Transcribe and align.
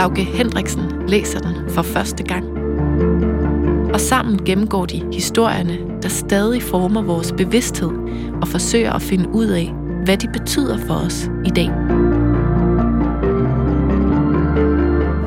Lauke 0.00 0.24
Hendriksen 0.24 1.08
læser 1.08 1.38
den 1.38 1.70
for 1.70 1.82
første 1.82 2.24
gang. 2.24 2.44
Og 3.94 4.00
sammen 4.00 4.44
gennemgår 4.44 4.86
de 4.86 5.08
historierne, 5.12 5.78
der 6.02 6.08
stadig 6.08 6.62
former 6.62 7.02
vores 7.02 7.32
bevidsthed 7.32 7.90
og 8.42 8.48
forsøger 8.48 8.92
at 8.92 9.02
finde 9.02 9.28
ud 9.28 9.46
af, 9.46 9.74
hvad 10.04 10.16
de 10.16 10.28
betyder 10.28 10.78
for 10.86 10.94
os 10.94 11.30
i 11.44 11.50
dag. 11.50 11.68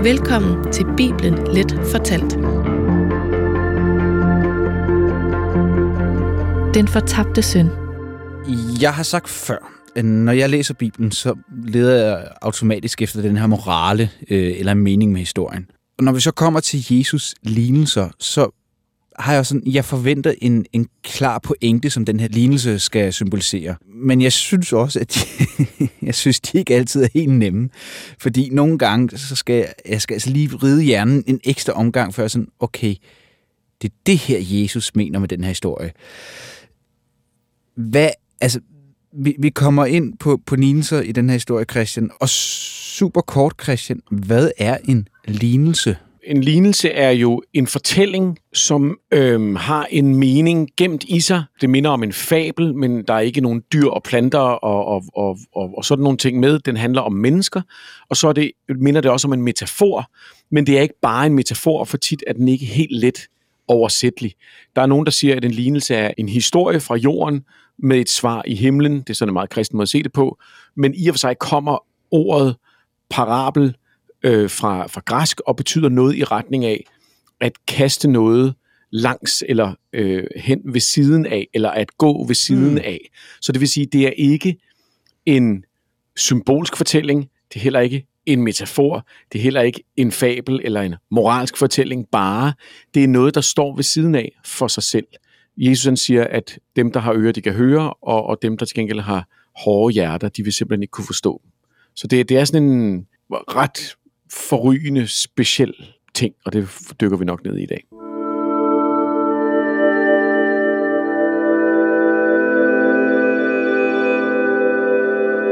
Velkommen 0.04 0.72
til 0.72 0.86
Bibelen 0.98 1.54
Let 1.54 1.80
Fortalt. 1.92 2.34
Den 6.74 6.88
fortabte 6.88 7.42
søn. 7.42 7.70
Jeg 8.82 8.94
har 8.94 9.04
sagt 9.04 9.30
før, 9.30 9.83
Øh, 9.96 10.04
når 10.04 10.32
jeg 10.32 10.50
læser 10.50 10.74
Bibelen, 10.74 11.12
så 11.12 11.36
leder 11.66 12.06
jeg 12.06 12.28
automatisk 12.42 13.02
efter 13.02 13.22
den 13.22 13.38
her 13.38 13.48
morale 13.48 14.10
øh, 14.30 14.60
eller 14.60 14.74
mening 14.74 15.12
med 15.12 15.20
historien. 15.20 15.66
Og 15.98 16.04
når 16.04 16.12
vi 16.12 16.20
så 16.20 16.32
kommer 16.32 16.60
til 16.60 16.86
Jesus 16.90 17.36
lignelser, 17.44 18.10
så 18.20 18.50
har 19.20 19.34
jeg 19.34 19.46
sådan, 19.46 19.64
jeg 19.66 19.86
forventer 19.86 20.34
en, 20.42 20.66
en 20.74 20.88
klar 21.04 21.40
pointe, 21.40 21.90
som 21.90 22.06
den 22.06 22.20
her 22.20 22.28
lignelse 22.28 22.80
skal 22.80 23.14
symbolisere. 23.14 23.76
Men 23.96 24.22
jeg 24.22 24.32
synes 24.32 24.74
også, 24.74 25.00
at 25.00 25.16
de, 25.16 25.88
jeg 26.08 26.16
synes, 26.16 26.40
de 26.40 26.58
ikke 26.58 26.76
altid 26.76 27.04
er 27.04 27.08
helt 27.14 27.32
nemme. 27.32 27.70
Fordi 28.20 28.50
nogle 28.50 28.78
gange, 28.78 29.18
så 29.18 29.36
skal 29.36 29.68
jeg, 29.90 30.02
skal 30.02 30.14
altså 30.14 30.30
lige 30.30 30.50
ride 30.56 30.84
hjernen 30.84 31.24
en 31.28 31.40
ekstra 31.44 31.74
omgang, 31.74 32.14
før 32.14 32.24
jeg 32.24 32.32
sådan, 32.32 32.48
okay, 32.60 32.96
det 33.82 33.90
er 33.90 33.96
det 34.06 34.18
her, 34.18 34.38
Jesus 34.42 34.96
mener 34.96 35.20
med 35.20 35.28
den 35.28 35.44
her 35.44 35.50
historie. 35.50 35.92
Hvad, 37.76 38.10
altså, 38.42 38.60
vi, 39.16 39.36
vi 39.40 39.50
kommer 39.50 39.86
ind 39.86 40.18
på, 40.18 40.40
på 40.46 40.56
lignelser 40.56 41.02
i 41.02 41.12
den 41.12 41.30
her 41.30 41.34
historie, 41.34 41.66
Christian. 41.66 42.10
Og 42.20 42.30
super 42.30 43.22
kort, 43.22 43.54
Christian, 43.64 44.02
hvad 44.12 44.52
er 44.58 44.78
en 44.88 45.08
lignelse? 45.26 45.98
En 46.24 46.42
lignelse 46.42 46.90
er 46.90 47.12
jo 47.12 47.42
en 47.54 47.68
fortælling, 47.68 48.38
som 48.54 48.98
øhm, 49.12 49.56
har 49.56 49.88
en 49.90 50.16
mening 50.16 50.70
gemt 50.78 51.04
i 51.04 51.20
sig. 51.20 51.44
Det 51.62 51.70
minder 51.70 51.90
om 51.90 52.04
en 52.04 52.14
fabel, 52.14 52.76
men 52.76 53.04
der 53.04 53.14
er 53.14 53.20
ikke 53.20 53.42
nogen 53.42 53.62
dyr 53.74 53.88
og 53.88 54.04
planter 54.04 54.40
og, 54.40 54.86
og, 54.86 55.04
og, 55.16 55.38
og, 55.56 55.74
og 55.78 55.86
sådan 55.86 56.04
nogle 56.04 56.18
ting 56.18 56.40
med. 56.40 56.60
Den 56.60 56.78
handler 56.78 57.02
om 57.02 57.14
mennesker, 57.14 57.62
og 58.10 58.18
så 58.18 58.28
er 58.28 58.34
det, 58.34 58.52
minder 58.70 59.02
det 59.02 59.12
også 59.12 59.28
om 59.28 59.34
en 59.34 59.42
metafor. 59.42 60.12
Men 60.52 60.68
det 60.68 60.78
er 60.78 60.82
ikke 60.82 61.00
bare 61.02 61.26
en 61.26 61.34
metafor, 61.34 61.84
for 61.84 61.98
tit 61.98 62.24
er 62.28 62.34
den 62.34 62.48
ikke 62.48 62.66
helt 62.66 63.00
let 63.00 63.28
oversættelig. 63.68 64.34
Der 64.76 64.82
er 64.82 64.86
nogen, 64.86 65.06
der 65.06 65.12
siger, 65.12 65.36
at 65.36 65.46
en 65.46 65.52
lignelse 65.52 65.96
er 65.96 66.12
en 66.18 66.30
historie 66.30 66.80
fra 66.80 66.96
jorden 66.96 67.46
med 67.78 68.00
et 68.00 68.10
svar 68.10 68.44
i 68.48 68.56
himlen. 68.56 68.98
Det 68.98 69.10
er 69.10 69.14
sådan 69.14 69.30
en 69.30 69.34
meget 69.34 69.50
kristen 69.50 69.78
måde 69.78 69.84
at 69.84 69.90
se 69.90 70.04
det 70.04 70.14
på. 70.14 70.40
Men 70.76 70.94
i 70.96 71.08
og 71.08 71.14
for 71.14 71.20
sig 71.20 71.40
kommer 71.40 71.86
ordet 72.12 72.56
parabel 73.10 73.76
øh, 74.24 74.50
fra, 74.50 74.88
fra 74.88 75.02
græsk 75.06 75.40
og 75.40 75.56
betyder 75.56 75.90
noget 75.90 76.16
i 76.16 76.24
retning 76.24 76.66
af 76.66 76.86
at 77.40 77.54
kaste 77.68 78.08
noget 78.08 78.56
langs 78.92 79.44
eller 79.50 79.74
øh, 79.94 80.24
hen 80.36 80.62
ved 80.66 80.82
siden 80.82 81.26
af, 81.26 81.48
eller 81.54 81.70
at 81.70 81.98
gå 81.98 82.26
ved 82.28 82.36
siden 82.36 82.72
mm. 82.72 82.78
af. 82.84 83.00
Så 83.42 83.52
det 83.52 83.62
vil 83.62 83.70
sige, 83.70 83.86
det 83.86 84.08
er 84.08 84.12
ikke 84.18 84.58
en 85.26 85.66
symbolsk 86.16 86.78
fortælling, 86.78 87.30
det 87.50 87.60
er 87.60 87.64
heller 87.64 87.80
ikke 87.80 88.06
en 88.26 88.42
metafor, 88.42 89.08
det 89.32 89.40
er 89.40 89.44
heller 89.44 89.62
ikke 89.62 89.84
en 89.98 90.12
fabel 90.12 90.62
eller 90.64 90.82
en 90.82 90.96
moralsk 91.12 91.58
fortælling 91.58 92.08
bare. 92.12 92.54
Det 92.94 93.04
er 93.04 93.08
noget, 93.08 93.36
der 93.36 93.42
står 93.42 93.76
ved 93.76 93.84
siden 93.84 94.16
af 94.16 94.32
for 94.46 94.68
sig 94.68 94.84
selv. 94.84 95.08
Jesus 95.58 95.86
han 95.86 95.98
siger, 95.98 96.24
at 96.24 96.60
dem, 96.76 96.92
der 96.92 97.00
har 97.00 97.14
ører, 97.14 97.32
de 97.32 97.42
kan 97.42 97.54
høre, 97.54 97.94
og, 97.94 98.26
og 98.26 98.38
dem, 98.42 98.58
der 98.58 98.66
til 98.66 98.76
gengæld 98.76 99.00
har 99.00 99.28
hårde 99.66 99.94
hjerter, 99.94 100.30
de 100.30 100.44
vil 100.44 100.54
simpelthen 100.54 100.84
ikke 100.84 100.92
kunne 100.92 101.06
forstå. 101.06 101.42
Så 101.96 102.08
det, 102.08 102.30
det 102.30 102.38
er 102.38 102.46
sådan 102.46 102.64
en 102.64 103.08
ret 103.32 103.96
forrygende, 104.34 105.08
speciel 105.08 105.74
ting, 106.14 106.36
og 106.46 106.54
det 106.54 106.70
dykker 107.02 107.18
vi 107.18 107.26
nok 107.26 107.44
ned 107.44 107.58
i 107.58 107.64
i 107.64 107.66
dag. 107.66 108.03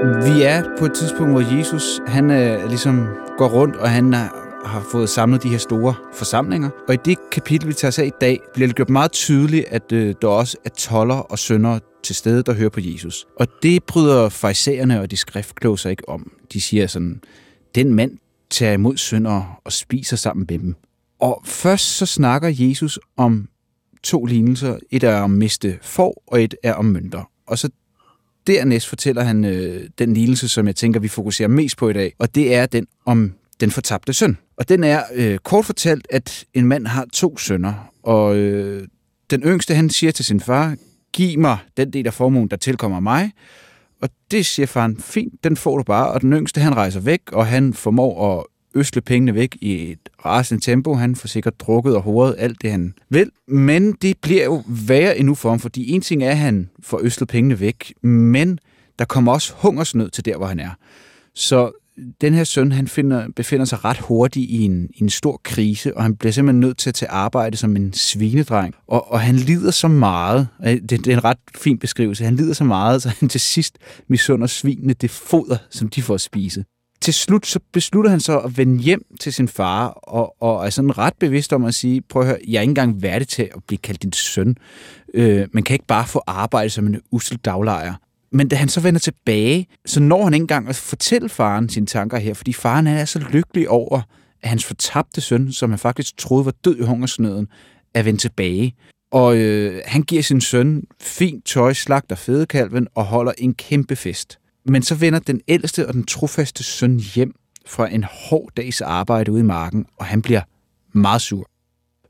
Vi 0.01 0.41
er 0.41 0.63
på 0.79 0.85
et 0.85 0.93
tidspunkt, 0.93 1.31
hvor 1.31 1.57
Jesus 1.57 1.99
han 2.07 2.31
øh, 2.31 2.67
ligesom 2.67 3.07
går 3.37 3.47
rundt, 3.47 3.75
og 3.75 3.89
han 3.89 4.13
øh, 4.13 4.19
har 4.65 4.87
fået 4.91 5.09
samlet 5.09 5.43
de 5.43 5.49
her 5.49 5.57
store 5.57 5.95
forsamlinger. 6.13 6.69
Og 6.87 6.93
i 6.93 6.97
det 7.05 7.17
kapitel, 7.31 7.67
vi 7.67 7.73
tager 7.73 7.89
os 7.89 7.99
af 7.99 8.05
i 8.05 8.11
dag, 8.21 8.39
bliver 8.53 8.67
det 8.67 8.75
gjort 8.75 8.89
meget 8.89 9.11
tydeligt, 9.11 9.65
at 9.67 9.91
øh, 9.91 10.15
der 10.21 10.27
også 10.27 10.57
er 10.65 10.69
toller 10.69 11.15
og 11.15 11.39
sønder 11.39 11.79
til 12.03 12.15
stede, 12.15 12.43
der 12.43 12.53
hører 12.53 12.69
på 12.69 12.79
Jesus. 12.83 13.25
Og 13.39 13.47
det 13.63 13.83
bryder 13.83 14.29
farisæerne 14.29 15.01
og 15.01 15.11
de 15.11 15.17
skriftkloge 15.17 15.77
sig 15.77 15.91
ikke 15.91 16.09
om. 16.09 16.31
De 16.53 16.61
siger 16.61 16.87
sådan, 16.87 17.21
den 17.75 17.93
mand 17.93 18.17
tager 18.49 18.73
imod 18.73 18.97
syndere 18.97 19.45
og 19.65 19.71
spiser 19.71 20.17
sammen 20.17 20.45
med 20.49 20.59
dem. 20.59 20.75
Og 21.19 21.41
først 21.45 21.97
så 21.97 22.05
snakker 22.05 22.49
Jesus 22.53 22.99
om 23.17 23.47
to 24.03 24.25
lignelser. 24.25 24.77
Et 24.91 25.03
er 25.03 25.21
om 25.21 25.29
miste 25.29 25.77
får, 25.81 26.23
og 26.27 26.43
et 26.43 26.55
er 26.63 26.73
om 26.73 26.85
mønter. 26.85 27.29
Og 27.47 27.57
så 27.57 27.69
dernæst 28.51 28.87
fortæller 28.87 29.23
han 29.23 29.45
øh, 29.45 29.89
den 29.99 30.13
lignelse, 30.13 30.47
som 30.47 30.67
jeg 30.67 30.75
tænker, 30.75 30.99
vi 30.99 31.07
fokuserer 31.07 31.47
mest 31.47 31.77
på 31.77 31.89
i 31.89 31.93
dag, 31.93 32.13
og 32.19 32.35
det 32.35 32.55
er 32.55 32.65
den 32.65 32.87
om 33.05 33.33
den 33.59 33.71
fortabte 33.71 34.13
søn. 34.13 34.37
Og 34.57 34.69
den 34.69 34.83
er 34.83 35.03
øh, 35.13 35.37
kort 35.37 35.65
fortalt, 35.65 36.07
at 36.09 36.45
en 36.53 36.65
mand 36.65 36.87
har 36.87 37.05
to 37.13 37.37
sønner, 37.37 37.73
og 38.03 38.35
øh, 38.35 38.87
den 39.29 39.41
yngste, 39.41 39.75
han 39.75 39.89
siger 39.89 40.11
til 40.11 40.25
sin 40.25 40.39
far, 40.39 40.75
giv 41.13 41.39
mig 41.39 41.57
den 41.77 41.93
del 41.93 42.07
af 42.07 42.13
formuen, 42.13 42.47
der 42.47 42.57
tilkommer 42.57 42.99
mig, 42.99 43.31
og 44.01 44.09
det 44.31 44.45
siger 44.45 44.65
faren, 44.65 44.97
fint, 44.97 45.43
den 45.43 45.57
får 45.57 45.77
du 45.77 45.83
bare. 45.83 46.11
Og 46.11 46.21
den 46.21 46.33
yngste, 46.33 46.61
han 46.61 46.75
rejser 46.75 46.99
væk, 46.99 47.21
og 47.31 47.47
han 47.47 47.73
formår 47.73 48.39
at 48.39 48.45
øsle 48.75 49.01
pengene 49.01 49.35
væk 49.35 49.57
i 49.61 49.91
et 49.91 50.09
rasende 50.25 50.63
tempo. 50.63 50.93
Han 50.93 51.15
får 51.15 51.27
sikkert 51.27 51.59
drukket 51.59 51.95
og 51.95 52.01
hovedet 52.01 52.35
alt 52.37 52.61
det, 52.61 52.71
han 52.71 52.93
vil. 53.09 53.31
Men 53.47 53.93
det 53.93 54.17
bliver 54.21 54.43
jo 54.43 54.63
værre 54.67 55.17
endnu 55.17 55.35
for 55.35 55.49
ham, 55.49 55.59
fordi 55.59 55.91
en 55.91 56.01
ting 56.01 56.23
er, 56.23 56.29
at 56.29 56.37
han 56.37 56.69
får 56.83 56.99
øslet 57.03 57.29
pengene 57.29 57.59
væk, 57.59 57.93
men 58.01 58.59
der 58.99 59.05
kommer 59.05 59.31
også 59.31 59.53
hungersnød 59.57 60.09
til 60.09 60.25
der, 60.25 60.37
hvor 60.37 60.45
han 60.47 60.59
er. 60.59 60.69
Så 61.35 61.71
den 62.21 62.33
her 62.33 62.43
søn, 62.43 62.71
han 62.71 62.87
finder, 62.87 63.27
befinder 63.35 63.65
sig 63.65 63.85
ret 63.85 63.97
hurtigt 63.97 64.49
i 64.49 64.61
en, 64.61 64.89
i 64.95 65.03
en 65.03 65.09
stor 65.09 65.41
krise, 65.43 65.97
og 65.97 66.03
han 66.03 66.15
bliver 66.15 66.31
simpelthen 66.31 66.59
nødt 66.59 66.77
til 66.77 66.89
at 66.89 66.93
tage 66.93 67.09
arbejde 67.09 67.57
som 67.57 67.75
en 67.75 67.93
svinedreng. 67.93 68.75
Og, 68.87 69.11
og 69.11 69.21
han 69.21 69.35
lider 69.35 69.71
så 69.71 69.87
meget, 69.87 70.47
det, 70.63 70.89
det 70.89 71.07
er 71.07 71.13
en 71.13 71.23
ret 71.23 71.37
fin 71.57 71.77
beskrivelse, 71.77 72.23
han 72.23 72.35
lider 72.35 72.53
så 72.53 72.63
meget, 72.63 73.01
så 73.01 73.09
han 73.19 73.29
til 73.29 73.39
sidst 73.39 73.77
misunder 74.07 74.47
svinene 74.47 74.93
det 74.93 75.09
foder, 75.09 75.57
som 75.69 75.89
de 75.89 76.01
får 76.01 76.13
at 76.13 76.21
spise. 76.21 76.65
Til 77.01 77.13
slut 77.13 77.47
så 77.47 77.59
beslutter 77.71 78.11
han 78.11 78.19
så 78.19 78.39
at 78.39 78.57
vende 78.57 78.83
hjem 78.83 79.05
til 79.19 79.33
sin 79.33 79.47
far, 79.47 79.87
og, 79.87 80.35
og 80.41 80.65
er 80.65 80.69
sådan 80.69 80.97
ret 80.97 81.13
bevidst 81.19 81.53
om 81.53 81.65
at 81.65 81.75
sige, 81.75 82.01
prøv 82.01 82.21
at 82.21 82.27
høre, 82.27 82.37
jeg 82.47 82.57
er 82.57 82.61
ikke 82.61 82.71
engang 82.71 83.01
værdig 83.01 83.27
til 83.27 83.43
at 83.43 83.63
blive 83.67 83.77
kaldt 83.77 84.03
din 84.03 84.13
søn. 84.13 84.57
Øh, 85.13 85.47
man 85.53 85.63
kan 85.63 85.73
ikke 85.73 85.85
bare 85.85 86.07
få 86.07 86.21
arbejde 86.27 86.69
som 86.69 86.87
en 86.87 87.01
usel 87.11 87.37
daglejer. 87.37 87.93
Men 88.31 88.47
da 88.47 88.55
han 88.55 88.69
så 88.69 88.79
vender 88.79 88.99
tilbage, 88.99 89.67
så 89.85 89.99
når 89.99 90.23
han 90.23 90.33
ikke 90.33 90.43
engang 90.43 90.69
at 90.69 90.75
fortælle 90.75 91.29
faren 91.29 91.69
sine 91.69 91.85
tanker 91.85 92.17
her, 92.17 92.33
fordi 92.33 92.53
faren 92.53 92.87
er 92.87 93.05
så 93.05 93.19
lykkelig 93.19 93.69
over, 93.69 94.01
at 94.41 94.49
hans 94.49 94.65
fortabte 94.65 95.21
søn, 95.21 95.51
som 95.51 95.69
han 95.69 95.79
faktisk 95.79 96.17
troede 96.17 96.45
var 96.45 96.53
død 96.65 96.77
i 96.77 96.83
hungersnøden, 96.83 97.47
er 97.93 98.03
vendt 98.03 98.21
tilbage. 98.21 98.75
Og 99.11 99.37
øh, 99.37 99.81
han 99.85 100.01
giver 100.01 100.21
sin 100.23 100.41
søn 100.41 100.83
fint 101.01 101.45
tøj, 101.45 101.73
slagter 101.73 102.15
fedekalven 102.15 102.87
og 102.95 103.05
holder 103.05 103.31
en 103.37 103.53
kæmpe 103.53 103.95
fest. 103.95 104.40
Men 104.65 104.83
så 104.83 104.95
vender 104.95 105.19
den 105.19 105.41
ældste 105.47 105.87
og 105.87 105.93
den 105.93 106.05
trofaste 106.05 106.63
søn 106.63 106.99
hjem 106.99 107.35
fra 107.65 107.93
en 107.93 108.03
hård 108.03 108.49
dags 108.57 108.81
arbejde 108.81 109.31
ude 109.31 109.39
i 109.39 109.43
marken, 109.43 109.85
og 109.97 110.05
han 110.05 110.21
bliver 110.21 110.41
meget 110.93 111.21
sur. 111.21 111.49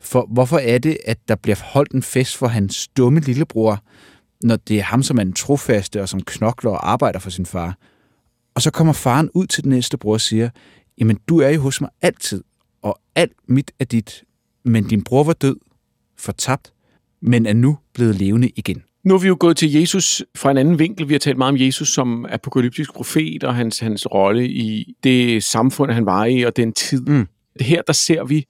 For 0.02 0.28
hvorfor 0.34 0.58
er 0.58 0.78
det, 0.78 0.98
at 1.06 1.18
der 1.28 1.36
bliver 1.36 1.58
holdt 1.64 1.92
en 1.92 2.04
fest 2.04 2.38
for 2.38 2.48
hans 2.48 2.88
dumme 2.88 3.20
lillebror, 3.20 3.84
når 4.44 4.56
det 4.56 4.80
er 4.80 4.84
ham, 4.84 5.04
som 5.04 5.18
er 5.18 5.24
den 5.24 5.34
trofaste 5.34 6.02
og 6.02 6.10
som 6.10 6.22
knokler 6.22 6.72
og 6.72 6.90
arbejder 6.90 7.20
for 7.20 7.30
sin 7.30 7.46
far. 7.46 7.78
Og 8.56 8.62
så 8.62 8.72
kommer 8.72 8.94
faren 8.94 9.30
ud 9.34 9.48
til 9.48 9.64
den 9.64 9.70
næste 9.70 9.98
bror 9.98 10.14
og 10.14 10.22
siger, 10.22 10.50
jamen 10.98 11.20
du 11.28 11.40
er 11.40 11.50
jo 11.50 11.62
hos 11.62 11.82
mig 11.82 11.90
altid, 12.02 12.44
og 12.82 13.00
alt 13.16 13.34
mit 13.48 13.72
er 13.80 13.86
dit, 13.86 14.24
men 14.66 14.88
din 14.88 15.04
bror 15.04 15.24
var 15.24 15.34
død, 15.34 15.56
fortabt, 16.18 16.74
men 17.22 17.46
er 17.46 17.54
nu 17.54 17.78
blevet 17.94 18.16
levende 18.16 18.50
igen. 18.56 18.84
Nu 19.04 19.14
er 19.14 19.20
vi 19.20 19.28
jo 19.28 19.38
gået 19.40 19.58
til 19.58 19.74
Jesus 19.74 20.24
fra 20.36 20.52
en 20.52 20.58
anden 20.58 20.80
vinkel. 20.80 21.08
Vi 21.08 21.14
har 21.14 21.20
talt 21.20 21.38
meget 21.38 21.50
om 21.50 21.58
Jesus 21.58 21.94
som 21.94 22.26
apokalyptisk 22.30 22.94
profet 22.94 23.44
og 23.44 23.56
hans, 23.56 23.80
hans 23.80 24.12
rolle 24.12 24.50
i 24.50 24.96
det 25.04 25.44
samfund, 25.44 25.92
han 25.92 26.06
var 26.06 26.26
i, 26.26 26.42
og 26.42 26.56
den 26.56 26.74
tid. 26.74 27.02
Mm. 27.02 27.28
Her 27.62 27.82
der 27.82 27.94
ser 27.94 28.24
vi 28.24 28.46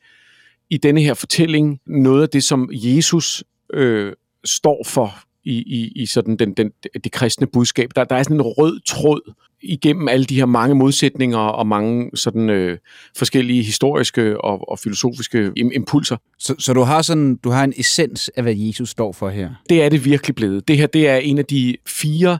i 0.69 0.77
denne 0.77 1.01
her 1.01 1.13
fortælling 1.13 1.79
noget 1.85 2.21
af 2.21 2.29
det, 2.29 2.43
som 2.43 2.69
Jesus 2.73 3.43
øh, 3.73 4.13
står 4.45 4.83
for 4.87 5.15
i, 5.43 5.53
i, 5.53 5.91
i 5.95 6.05
sådan 6.05 6.35
den, 6.35 6.53
den, 6.53 6.71
det 7.03 7.11
kristne 7.11 7.47
budskab. 7.47 7.89
Der, 7.95 8.03
der 8.03 8.15
er 8.15 8.23
sådan 8.23 8.37
en 8.37 8.41
rød 8.41 8.79
tråd 8.87 9.33
igennem 9.61 10.07
alle 10.07 10.25
de 10.25 10.35
her 10.35 10.45
mange 10.45 10.75
modsætninger 10.75 11.37
og 11.37 11.67
mange 11.67 12.11
sådan 12.15 12.49
øh, 12.49 12.77
forskellige 13.17 13.63
historiske 13.63 14.41
og, 14.41 14.69
og 14.71 14.79
filosofiske 14.79 15.51
impulser. 15.55 16.17
Så, 16.39 16.55
så 16.59 16.73
du 16.73 16.81
har 16.81 17.01
sådan 17.01 17.35
du 17.35 17.49
har 17.49 17.63
en 17.63 17.73
essens 17.77 18.31
af 18.35 18.43
hvad 18.43 18.55
Jesus 18.55 18.89
står 18.89 19.11
for 19.11 19.29
her. 19.29 19.49
Det 19.69 19.83
er 19.83 19.89
det 19.89 20.05
virkelig 20.05 20.35
blevet. 20.35 20.67
Det 20.67 20.77
her 20.77 20.87
det 20.87 21.07
er 21.07 21.15
en 21.15 21.37
af 21.37 21.45
de 21.45 21.77
fire 21.87 22.39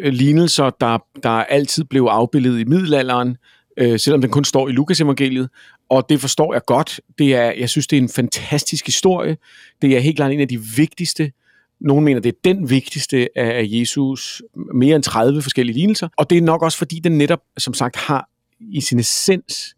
øh, 0.00 0.12
lignelser 0.12 0.70
der 0.70 0.98
der 1.22 1.30
altid 1.30 1.84
blev 1.84 2.02
afbildet 2.02 2.60
i 2.60 2.64
middelalderen, 2.64 3.36
øh, 3.76 3.98
selvom 3.98 4.20
den 4.20 4.30
kun 4.30 4.44
står 4.44 4.68
i 4.68 4.72
Lukas 4.72 5.00
evangeliet, 5.00 5.48
og 5.90 6.06
det 6.08 6.20
forstår 6.20 6.52
jeg 6.52 6.62
godt. 6.66 7.00
Det 7.18 7.34
er 7.34 7.52
jeg 7.58 7.68
synes 7.68 7.86
det 7.86 7.96
er 7.96 8.02
en 8.02 8.08
fantastisk 8.08 8.86
historie. 8.86 9.36
Det 9.82 9.96
er 9.96 10.00
helt 10.00 10.16
klart 10.16 10.32
en 10.32 10.40
af 10.40 10.48
de 10.48 10.60
vigtigste 10.76 11.32
nogle 11.80 12.04
mener, 12.04 12.20
det 12.20 12.28
er 12.28 12.38
den 12.44 12.70
vigtigste 12.70 13.28
af 13.38 13.66
Jesus 13.68 14.42
mere 14.74 14.96
end 14.96 15.02
30 15.02 15.42
forskellige 15.42 15.76
lignelser. 15.76 16.08
Og 16.16 16.30
det 16.30 16.38
er 16.38 16.42
nok 16.42 16.62
også, 16.62 16.78
fordi 16.78 17.00
den 17.04 17.18
netop, 17.18 17.40
som 17.58 17.74
sagt, 17.74 17.96
har 17.96 18.28
i 18.60 18.80
sin 18.80 18.98
essens 18.98 19.76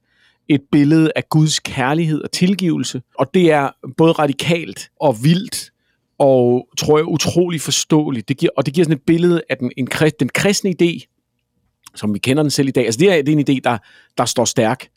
et 0.48 0.60
billede 0.72 1.12
af 1.16 1.28
Guds 1.28 1.58
kærlighed 1.58 2.22
og 2.22 2.32
tilgivelse. 2.32 3.02
Og 3.18 3.34
det 3.34 3.50
er 3.50 3.70
både 3.96 4.12
radikalt 4.12 4.90
og 5.00 5.24
vildt, 5.24 5.72
og 6.18 6.68
tror 6.78 6.98
jeg 6.98 7.06
utrolig 7.06 7.60
forståeligt. 7.60 8.28
Det 8.28 8.36
giver, 8.36 8.52
og 8.56 8.66
det 8.66 8.74
giver 8.74 8.84
sådan 8.84 8.96
et 8.96 9.02
billede 9.06 9.42
af 9.50 9.56
den, 9.56 9.72
en, 9.76 9.88
den 10.20 10.28
kristne 10.28 10.74
idé, 10.82 11.06
som 11.94 12.14
vi 12.14 12.18
kender 12.18 12.42
den 12.42 12.50
selv 12.50 12.68
i 12.68 12.70
dag. 12.70 12.84
Altså 12.84 12.98
det 12.98 13.12
er, 13.12 13.22
det 13.22 13.28
er 13.28 13.38
en 13.38 13.44
idé, 13.50 13.60
der, 13.64 13.78
der 14.18 14.24
står 14.24 14.44
stærk 14.44 14.88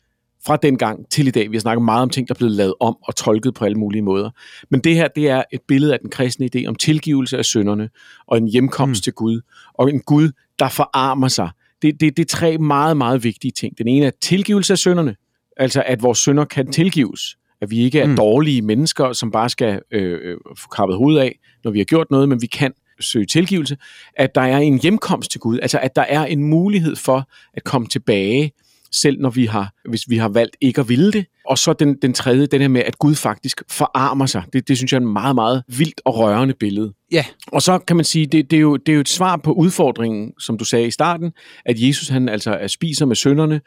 fra 0.46 0.56
den 0.56 0.78
gang 0.78 1.10
til 1.10 1.26
i 1.26 1.30
dag. 1.30 1.50
Vi 1.50 1.56
har 1.56 1.60
snakket 1.60 1.84
meget 1.84 2.02
om 2.02 2.10
ting, 2.10 2.28
der 2.28 2.34
er 2.34 2.38
blevet 2.38 2.54
lavet 2.54 2.74
om 2.80 2.96
og 3.02 3.16
tolket 3.16 3.54
på 3.54 3.64
alle 3.64 3.78
mulige 3.78 4.02
måder. 4.02 4.30
Men 4.70 4.80
det 4.80 4.94
her, 4.94 5.08
det 5.08 5.28
er 5.28 5.42
et 5.52 5.60
billede 5.68 5.92
af 5.92 5.98
den 6.00 6.10
kristne 6.10 6.48
idé 6.56 6.66
om 6.66 6.74
tilgivelse 6.74 7.38
af 7.38 7.44
synderne 7.44 7.88
og 8.26 8.38
en 8.38 8.48
hjemkomst 8.48 9.00
mm. 9.00 9.02
til 9.02 9.12
Gud. 9.12 9.40
Og 9.74 9.90
en 9.90 10.00
Gud, 10.00 10.30
der 10.58 10.68
forarmer 10.68 11.28
sig. 11.28 11.50
Det, 11.82 12.00
det, 12.00 12.16
det 12.16 12.22
er 12.22 12.36
tre 12.36 12.58
meget, 12.58 12.96
meget 12.96 13.24
vigtige 13.24 13.52
ting. 13.52 13.78
Den 13.78 13.88
ene 13.88 14.06
er 14.06 14.10
tilgivelse 14.22 14.72
af 14.72 14.78
synderne. 14.78 15.16
Altså, 15.56 15.82
at 15.86 16.02
vores 16.02 16.18
synder 16.18 16.44
kan 16.44 16.72
tilgives. 16.72 17.36
At 17.60 17.70
vi 17.70 17.78
ikke 17.78 18.00
er 18.00 18.06
mm. 18.06 18.16
dårlige 18.16 18.62
mennesker, 18.62 19.12
som 19.12 19.30
bare 19.30 19.48
skal 19.48 19.80
øh, 19.92 20.18
øh, 20.22 20.36
få 20.58 20.68
kappet 20.68 20.96
hovedet 20.96 21.20
af, 21.20 21.38
når 21.64 21.70
vi 21.70 21.78
har 21.78 21.84
gjort 21.84 22.06
noget, 22.10 22.28
men 22.28 22.42
vi 22.42 22.46
kan 22.46 22.72
søge 23.00 23.26
tilgivelse. 23.26 23.76
At 24.16 24.34
der 24.34 24.40
er 24.40 24.58
en 24.58 24.78
hjemkomst 24.78 25.30
til 25.30 25.40
Gud. 25.40 25.58
Altså, 25.62 25.78
at 25.78 25.96
der 25.96 26.02
er 26.02 26.24
en 26.24 26.44
mulighed 26.44 26.96
for 26.96 27.28
at 27.54 27.64
komme 27.64 27.86
tilbage 27.86 28.52
selv 28.96 29.20
når 29.20 29.30
vi 29.30 29.46
har, 29.46 29.72
hvis 29.88 30.02
vi 30.08 30.16
har 30.16 30.28
valgt 30.28 30.56
ikke 30.60 30.80
at 30.80 30.88
ville 30.88 31.12
det. 31.12 31.26
Og 31.46 31.58
så 31.58 31.72
den, 31.72 31.96
den 32.02 32.12
tredje, 32.12 32.46
den 32.46 32.60
her 32.60 32.68
med, 32.68 32.82
at 32.82 32.98
Gud 32.98 33.14
faktisk 33.14 33.62
forarmer 33.70 34.26
sig. 34.26 34.42
Det, 34.52 34.68
det 34.68 34.76
synes 34.76 34.92
jeg 34.92 34.98
er 34.98 35.00
en 35.00 35.12
meget, 35.12 35.34
meget 35.34 35.62
vildt 35.68 36.00
og 36.04 36.18
rørende 36.18 36.54
billede. 36.54 36.92
Ja. 37.12 37.24
Og 37.46 37.62
så 37.62 37.78
kan 37.78 37.96
man 37.96 38.04
sige, 38.04 38.26
det, 38.26 38.50
det, 38.50 38.56
er 38.56 38.60
jo, 38.60 38.76
det 38.76 38.88
er 38.88 38.94
jo 38.94 39.00
et 39.00 39.08
svar 39.08 39.36
på 39.36 39.52
udfordringen, 39.52 40.32
som 40.40 40.58
du 40.58 40.64
sagde 40.64 40.86
i 40.86 40.90
starten, 40.90 41.32
at 41.64 41.80
Jesus 41.80 42.08
han 42.08 42.28
altså 42.28 42.50
er 42.50 42.66
spiser 42.66 43.06
med 43.06 43.16
sønderne, 43.16 43.60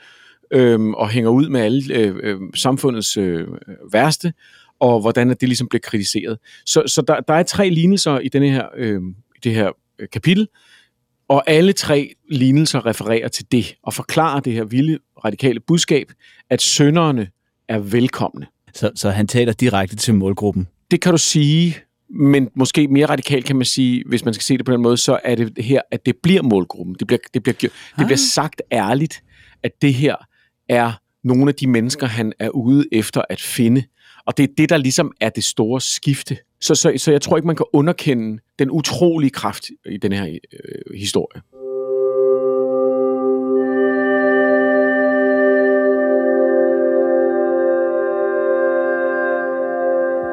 øhm, 0.51 0.93
og 0.93 1.09
hænger 1.09 1.29
ud 1.29 1.49
med 1.49 1.61
alle 1.61 1.95
øh, 1.95 2.15
øh, 2.23 2.37
samfundets 2.55 3.17
øh, 3.17 3.47
værste, 3.93 4.33
og 4.79 5.01
hvordan 5.01 5.29
det 5.29 5.43
ligesom 5.43 5.67
bliver 5.67 5.81
kritiseret. 5.81 6.37
Så, 6.65 6.83
så 6.87 7.01
der, 7.01 7.19
der 7.19 7.33
er 7.33 7.43
tre 7.43 7.69
lignelser 7.69 8.19
i 8.19 8.27
denne 8.27 8.49
her, 8.49 8.65
øh, 8.77 9.01
det 9.43 9.53
her 9.53 9.71
øh, 9.99 10.07
kapitel, 10.13 10.47
og 11.29 11.43
alle 11.47 11.73
tre 11.73 12.13
lignelser 12.31 12.85
refererer 12.85 13.27
til 13.27 13.45
det, 13.51 13.75
og 13.83 13.93
forklarer 13.93 14.39
det 14.39 14.53
her 14.53 14.63
vilde 14.63 14.99
radikale 15.25 15.59
budskab, 15.59 16.11
at 16.49 16.61
sønderne 16.61 17.27
er 17.67 17.79
velkomne. 17.79 18.47
Så, 18.73 18.91
så 18.95 19.09
han 19.09 19.27
taler 19.27 19.53
direkte 19.53 19.95
til 19.95 20.13
målgruppen? 20.13 20.67
Det 20.91 21.01
kan 21.01 21.11
du 21.11 21.17
sige, 21.17 21.77
men 22.09 22.49
måske 22.55 22.87
mere 22.87 23.05
radikalt 23.05 23.45
kan 23.45 23.55
man 23.55 23.65
sige, 23.65 24.03
hvis 24.05 24.25
man 24.25 24.33
skal 24.33 24.43
se 24.43 24.57
det 24.57 24.65
på 24.65 24.71
den 24.71 24.81
måde, 24.81 24.97
så 24.97 25.19
er 25.23 25.35
det 25.35 25.63
her, 25.65 25.81
at 25.91 26.05
det 26.05 26.15
bliver 26.23 26.41
målgruppen. 26.41 26.95
Det 26.99 27.07
bliver, 27.07 27.19
det 27.33 27.43
bliver, 27.43 27.55
det 27.59 27.71
bliver 27.95 28.11
ah. 28.11 28.17
sagt 28.17 28.61
ærligt, 28.71 29.23
at 29.63 29.71
det 29.81 29.93
her 29.93 30.15
er 30.69 30.91
nogle 31.23 31.49
af 31.49 31.55
de 31.55 31.67
mennesker, 31.67 32.07
han 32.07 32.33
er 32.39 32.49
ude 32.49 32.85
efter 32.91 33.21
at 33.29 33.41
finde. 33.41 33.83
Og 34.25 34.37
det 34.37 34.43
er 34.43 34.53
det, 34.57 34.69
der 34.69 34.77
ligesom 34.77 35.11
er 35.21 35.29
det 35.29 35.43
store 35.43 35.81
skifte. 35.81 36.37
Så, 36.61 36.75
så, 36.75 36.93
så 36.97 37.11
jeg 37.11 37.21
tror 37.21 37.37
ikke, 37.37 37.47
man 37.47 37.55
kan 37.55 37.65
underkende 37.73 38.39
den 38.59 38.71
utrolige 38.71 39.29
kraft 39.29 39.69
i 39.85 39.97
den 39.97 40.11
her 40.11 40.25
øh, 40.25 40.97
historie. 40.97 41.41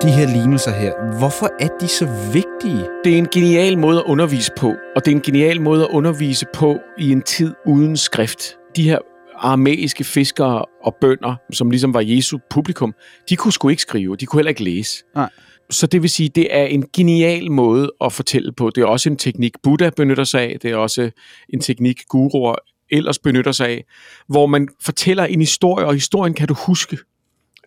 de 0.02 0.10
her 0.10 0.26
lignelser 0.26 0.72
her, 0.72 1.18
hvorfor 1.18 1.50
er 1.60 1.68
de 1.80 1.88
så 1.88 2.06
vigtige? 2.32 2.88
Det 3.04 3.12
er 3.12 3.18
en 3.18 3.28
genial 3.28 3.78
måde 3.78 3.98
at 3.98 4.04
undervise 4.04 4.52
på, 4.56 4.74
og 4.96 5.04
det 5.04 5.12
er 5.12 5.16
en 5.16 5.22
genial 5.22 5.60
måde 5.60 5.82
at 5.82 5.88
undervise 5.90 6.46
på 6.54 6.78
i 6.98 7.12
en 7.12 7.22
tid 7.22 7.54
uden 7.66 7.96
skrift. 7.96 8.56
De 8.76 8.82
her 8.82 8.98
aramæiske 9.34 10.04
fiskere 10.04 10.64
og 10.82 10.94
bønder, 11.00 11.34
som 11.52 11.70
ligesom 11.70 11.94
var 11.94 12.00
Jesu 12.00 12.38
publikum, 12.50 12.94
de 13.28 13.36
kunne 13.36 13.52
sgu 13.52 13.68
ikke 13.68 13.82
skrive, 13.82 14.16
de 14.16 14.26
kunne 14.26 14.38
heller 14.38 14.50
ikke 14.50 14.64
læse. 14.64 15.04
Nej. 15.14 15.30
Så 15.70 15.86
det 15.86 16.02
vil 16.02 16.10
sige, 16.10 16.28
det 16.28 16.54
er 16.56 16.64
en 16.64 16.84
genial 16.92 17.50
måde 17.50 17.92
at 18.00 18.12
fortælle 18.12 18.52
på. 18.52 18.70
Det 18.70 18.82
er 18.82 18.86
også 18.86 19.08
en 19.08 19.16
teknik, 19.16 19.52
Buddha 19.62 19.90
benytter 19.90 20.24
sig 20.24 20.40
af. 20.40 20.56
Det 20.62 20.70
er 20.70 20.76
også 20.76 21.10
en 21.48 21.60
teknik, 21.60 22.02
guruer 22.08 22.54
ellers 22.90 23.18
benytter 23.18 23.52
sig 23.52 23.68
af, 23.68 23.84
hvor 24.26 24.46
man 24.46 24.68
fortæller 24.80 25.24
en 25.24 25.40
historie, 25.40 25.86
og 25.86 25.94
historien 25.94 26.34
kan 26.34 26.48
du 26.48 26.54
huske. 26.54 26.98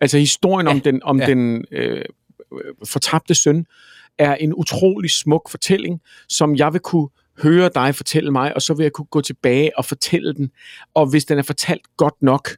Altså 0.00 0.18
historien 0.18 0.66
ja. 0.66 0.72
om 0.72 0.80
den, 0.80 1.02
om 1.02 1.20
ja. 1.20 1.26
den 1.26 1.64
øh, 1.72 2.04
fortabte 2.84 3.34
søn 3.34 3.66
er 4.18 4.34
en 4.34 4.54
utrolig 4.54 5.10
smuk 5.10 5.50
fortælling, 5.50 6.00
som 6.28 6.56
jeg 6.56 6.72
vil 6.72 6.80
kunne 6.80 7.08
høre 7.42 7.70
dig 7.74 7.94
fortælle 7.94 8.30
mig, 8.30 8.54
og 8.54 8.62
så 8.62 8.74
vil 8.74 8.82
jeg 8.84 8.92
kunne 8.92 9.06
gå 9.06 9.20
tilbage 9.20 9.78
og 9.78 9.84
fortælle 9.84 10.34
den. 10.34 10.50
Og 10.94 11.06
hvis 11.06 11.24
den 11.24 11.38
er 11.38 11.42
fortalt 11.42 11.96
godt 11.96 12.22
nok, 12.22 12.50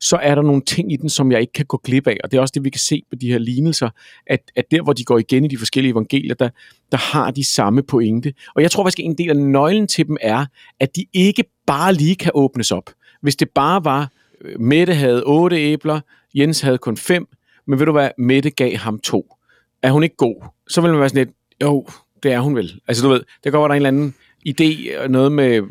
så 0.00 0.16
er 0.16 0.34
der 0.34 0.42
nogle 0.42 0.62
ting 0.62 0.92
i 0.92 0.96
den, 0.96 1.08
som 1.08 1.32
jeg 1.32 1.40
ikke 1.40 1.52
kan 1.52 1.66
gå 1.66 1.80
glip 1.84 2.06
af. 2.06 2.16
Og 2.24 2.30
det 2.30 2.36
er 2.36 2.40
også 2.40 2.52
det, 2.52 2.64
vi 2.64 2.70
kan 2.70 2.80
se 2.80 3.02
på 3.10 3.16
de 3.16 3.30
her 3.30 3.38
lignelser, 3.38 3.90
at, 4.26 4.40
at 4.56 4.64
der, 4.70 4.82
hvor 4.82 4.92
de 4.92 5.04
går 5.04 5.18
igen 5.18 5.44
i 5.44 5.48
de 5.48 5.58
forskellige 5.58 5.92
evangelier, 5.92 6.34
der, 6.34 6.48
der 6.92 6.98
har 6.98 7.30
de 7.30 7.44
samme 7.44 7.82
pointe. 7.82 8.34
Og 8.54 8.62
jeg 8.62 8.70
tror 8.70 8.84
faktisk, 8.84 8.98
at 8.98 9.04
en 9.04 9.18
del 9.18 9.30
af 9.30 9.36
nøglen 9.36 9.86
til 9.86 10.06
dem 10.06 10.16
er, 10.20 10.46
at 10.80 10.96
de 10.96 11.04
ikke 11.12 11.44
bare 11.66 11.94
lige 11.94 12.16
kan 12.16 12.32
åbnes 12.34 12.72
op. 12.72 12.90
Hvis 13.22 13.36
det 13.36 13.50
bare 13.50 13.84
var, 13.84 14.10
øh, 14.40 14.60
Mette 14.60 14.94
havde 14.94 15.22
otte 15.26 15.56
æbler, 15.56 16.00
Jens 16.34 16.60
havde 16.60 16.78
kun 16.78 16.96
fem, 16.96 17.26
men 17.66 17.78
ved 17.78 17.86
du 17.86 17.92
hvad, 17.92 18.10
Mette 18.18 18.50
gav 18.50 18.76
ham 18.76 18.98
to. 18.98 19.34
Er 19.82 19.90
hun 19.90 20.02
ikke 20.02 20.16
god? 20.16 20.44
Så 20.68 20.80
vil 20.80 20.90
man 20.90 21.00
være 21.00 21.08
sådan 21.08 21.26
lidt, 21.26 21.36
jo, 21.62 21.86
det 22.22 22.32
er 22.32 22.40
hun 22.40 22.56
vel. 22.56 22.80
Altså 22.88 23.04
du 23.04 23.08
ved, 23.08 23.22
der 23.44 23.50
går 23.50 23.68
der 23.68 23.74
en 23.74 23.76
eller 23.76 23.88
anden 23.88 24.14
idé, 24.46 25.02
øh, 25.02 25.10
noget 25.10 25.32
med 25.32 25.48
øh, 25.48 25.62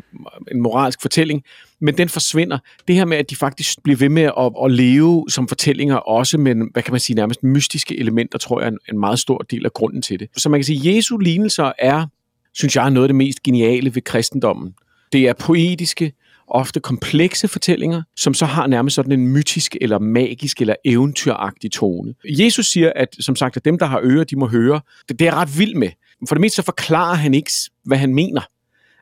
en 0.52 0.60
moralsk 0.60 1.02
fortælling, 1.02 1.42
men 1.80 1.98
den 1.98 2.08
forsvinder. 2.08 2.58
Det 2.88 2.96
her 2.96 3.04
med, 3.04 3.16
at 3.16 3.30
de 3.30 3.36
faktisk 3.36 3.82
bliver 3.82 3.96
ved 3.96 4.08
med 4.08 4.22
at, 4.22 4.52
at 4.64 4.70
leve 4.70 5.24
som 5.28 5.48
fortællinger, 5.48 5.96
også 5.96 6.38
med, 6.38 6.54
hvad 6.72 6.82
kan 6.82 6.92
man 6.92 7.00
sige, 7.00 7.16
nærmest 7.16 7.42
mystiske 7.42 7.98
elementer, 7.98 8.38
tror 8.38 8.60
jeg 8.60 8.66
er 8.66 8.70
en, 8.70 8.78
en 8.88 8.98
meget 8.98 9.18
stor 9.18 9.38
del 9.38 9.64
af 9.64 9.72
grunden 9.72 10.02
til 10.02 10.20
det. 10.20 10.28
Så 10.36 10.48
man 10.48 10.60
kan 10.60 10.64
sige, 10.64 10.90
at 10.90 10.96
Jesu 10.96 11.16
lignelser 11.16 11.72
er, 11.78 12.06
synes 12.54 12.76
jeg, 12.76 12.90
noget 12.90 13.04
af 13.04 13.08
det 13.08 13.16
mest 13.16 13.42
geniale 13.42 13.94
ved 13.94 14.02
kristendommen. 14.02 14.74
Det 15.12 15.28
er 15.28 15.32
poetiske, 15.32 16.12
ofte 16.50 16.80
komplekse 16.80 17.48
fortællinger, 17.48 18.02
som 18.16 18.34
så 18.34 18.46
har 18.46 18.66
nærmest 18.66 18.96
sådan 18.96 19.12
en 19.12 19.28
mytisk 19.28 19.76
eller 19.80 19.98
magisk 19.98 20.60
eller 20.60 20.74
eventyragtig 20.84 21.72
tone. 21.72 22.14
Jesus 22.24 22.66
siger, 22.66 22.92
at 22.96 23.16
som 23.20 23.36
sagt, 23.36 23.56
at 23.56 23.64
dem, 23.64 23.78
der 23.78 23.86
har 23.86 24.00
ører, 24.02 24.24
de 24.24 24.36
må 24.36 24.46
høre. 24.46 24.80
Det, 25.08 25.18
det 25.18 25.26
er 25.26 25.34
ret 25.34 25.58
vildt 25.58 25.76
med. 25.76 25.88
For 26.28 26.34
det 26.34 26.40
meste 26.40 26.56
så 26.56 26.62
forklarer 26.62 27.14
han 27.14 27.34
ikke, 27.34 27.50
hvad 27.84 27.98
han 27.98 28.14
mener. 28.14 28.40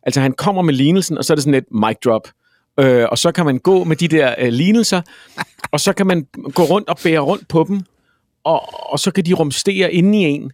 Altså 0.07 0.21
han 0.21 0.33
kommer 0.33 0.63
med 0.63 0.75
lignelsen, 0.75 1.19
og 1.19 1.25
så 1.25 1.33
er 1.33 1.35
det 1.35 1.45
sådan 1.45 1.55
et 1.55 1.73
mic 1.73 1.97
drop. 2.05 2.29
Øh, 2.81 3.07
og 3.11 3.19
så 3.19 3.33
kan 3.33 3.45
man 3.45 3.59
gå 3.59 3.85
med 3.85 3.97
de 3.97 4.09
der 4.09 4.35
øh, 4.39 4.49
lignelser, 4.49 5.03
og 5.73 5.81
så 5.81 5.93
kan 5.93 6.07
man 6.07 6.27
gå 6.55 6.63
rundt 6.63 6.89
og 6.89 6.99
bære 7.05 7.21
rundt 7.21 7.49
på 7.49 7.65
dem, 7.69 7.81
og, 8.45 8.91
og 8.93 8.99
så 9.01 9.11
kan 9.11 9.25
de 9.25 9.33
rumstere 9.33 9.93
inde 9.93 10.19
i 10.19 10.23
en. 10.23 10.53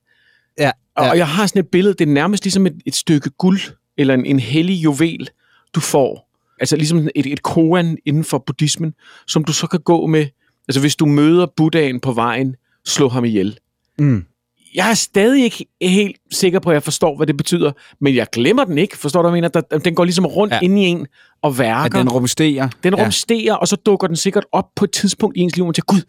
Ja, 0.59 0.65
ja. 0.65 0.71
Og, 0.97 1.11
og 1.11 1.19
jeg 1.19 1.29
har 1.29 1.47
sådan 1.47 1.61
et 1.61 1.69
billede, 1.69 1.95
det 1.95 2.09
er 2.09 2.13
nærmest 2.13 2.45
ligesom 2.45 2.67
et, 2.67 2.83
et 2.87 2.95
stykke 2.95 3.31
guld, 3.31 3.61
eller 3.97 4.15
en, 4.15 4.27
en 4.27 4.41
hellig 4.41 4.75
juvel, 4.75 5.29
du 5.75 5.81
får. 5.81 6.29
Altså 6.61 6.77
ligesom 6.77 7.09
et, 7.15 7.27
et 7.27 7.43
koan 7.43 7.99
inden 8.07 8.25
for 8.25 8.39
buddhismen, 8.39 8.95
som 9.27 9.45
du 9.45 9.53
så 9.53 9.67
kan 9.67 9.81
gå 9.81 10.07
med. 10.07 10.27
Altså 10.69 10.81
hvis 10.81 10.97
du 10.97 11.07
møder 11.07 11.47
Buddhaen 11.57 12.01
på 12.01 12.13
vejen, 12.13 12.57
slå 12.87 13.09
ham 13.09 13.25
ihjel. 13.25 13.59
Mm. 13.99 14.25
Jeg 14.75 14.91
er 14.91 14.95
stadig 14.95 15.45
ikke 15.45 15.67
helt 15.83 16.17
sikker 16.31 16.59
på, 16.59 16.71
at 16.71 16.75
jeg 16.75 16.83
forstår, 16.83 17.17
hvad 17.17 17.27
det 17.27 17.37
betyder, 17.37 17.73
men 18.01 18.15
jeg 18.15 18.27
glemmer 18.33 18.65
den 18.65 18.79
ikke. 18.79 18.99
Forstår 18.99 19.23
du, 19.23 19.29
hvad 19.29 19.39
jeg 19.39 19.51
mener? 19.53 19.61
Der, 19.71 19.79
den 19.79 19.95
går 19.95 20.05
ligesom 20.05 20.27
rundt 20.27 20.55
ja. 20.55 20.61
ind 20.63 20.79
i 20.79 20.83
en 20.83 21.07
og 21.43 21.59
værker. 21.59 21.99
At 21.99 22.03
den 22.03 22.09
rumsterer. 22.09 22.69
Den 22.83 22.95
Ja. 22.95 23.03
rumsterer, 23.03 23.55
og 23.55 23.69
så 23.69 23.77
dukker 23.77 24.07
den 24.07 24.17
sikkert 24.17 24.45
op 24.53 24.65
på 24.77 24.85
et 24.85 24.91
tidspunkt 24.91 25.37
i 25.37 25.41
ens 25.41 25.57
liv, 25.57 25.63
og 25.65 25.67
man 25.67 25.75
tænker, 25.75 25.95
gud, 25.95 26.03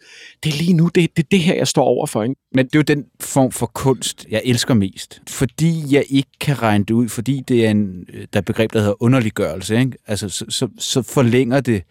det 0.44 0.52
er 0.52 0.58
lige 0.58 0.72
nu, 0.72 0.84
det, 0.94 1.16
det 1.16 1.22
er 1.22 1.26
det 1.30 1.40
her, 1.40 1.54
jeg 1.54 1.68
står 1.68 1.84
over 1.84 2.06
for. 2.06 2.22
Ikke? 2.22 2.34
Men 2.54 2.66
det 2.66 2.74
er 2.74 2.78
jo 2.78 2.82
den 2.82 3.04
form 3.20 3.52
for 3.52 3.66
kunst, 3.66 4.26
jeg 4.30 4.42
elsker 4.44 4.74
mest. 4.74 5.22
Fordi 5.28 5.82
jeg 5.90 6.04
ikke 6.08 6.30
kan 6.40 6.62
regne 6.62 6.84
det 6.84 6.94
ud, 6.94 7.08
fordi 7.08 7.42
det 7.48 7.66
er 7.66 7.70
en, 7.70 8.04
der 8.12 8.26
er 8.32 8.38
et 8.38 8.44
begreb, 8.44 8.72
der 8.72 8.78
hedder 8.78 9.02
underliggørelse. 9.02 9.78
Ikke? 9.78 9.92
Altså, 10.06 10.28
så, 10.28 10.44
så, 10.48 10.68
så 10.78 11.02
forlænger 11.02 11.60
det 11.60 11.82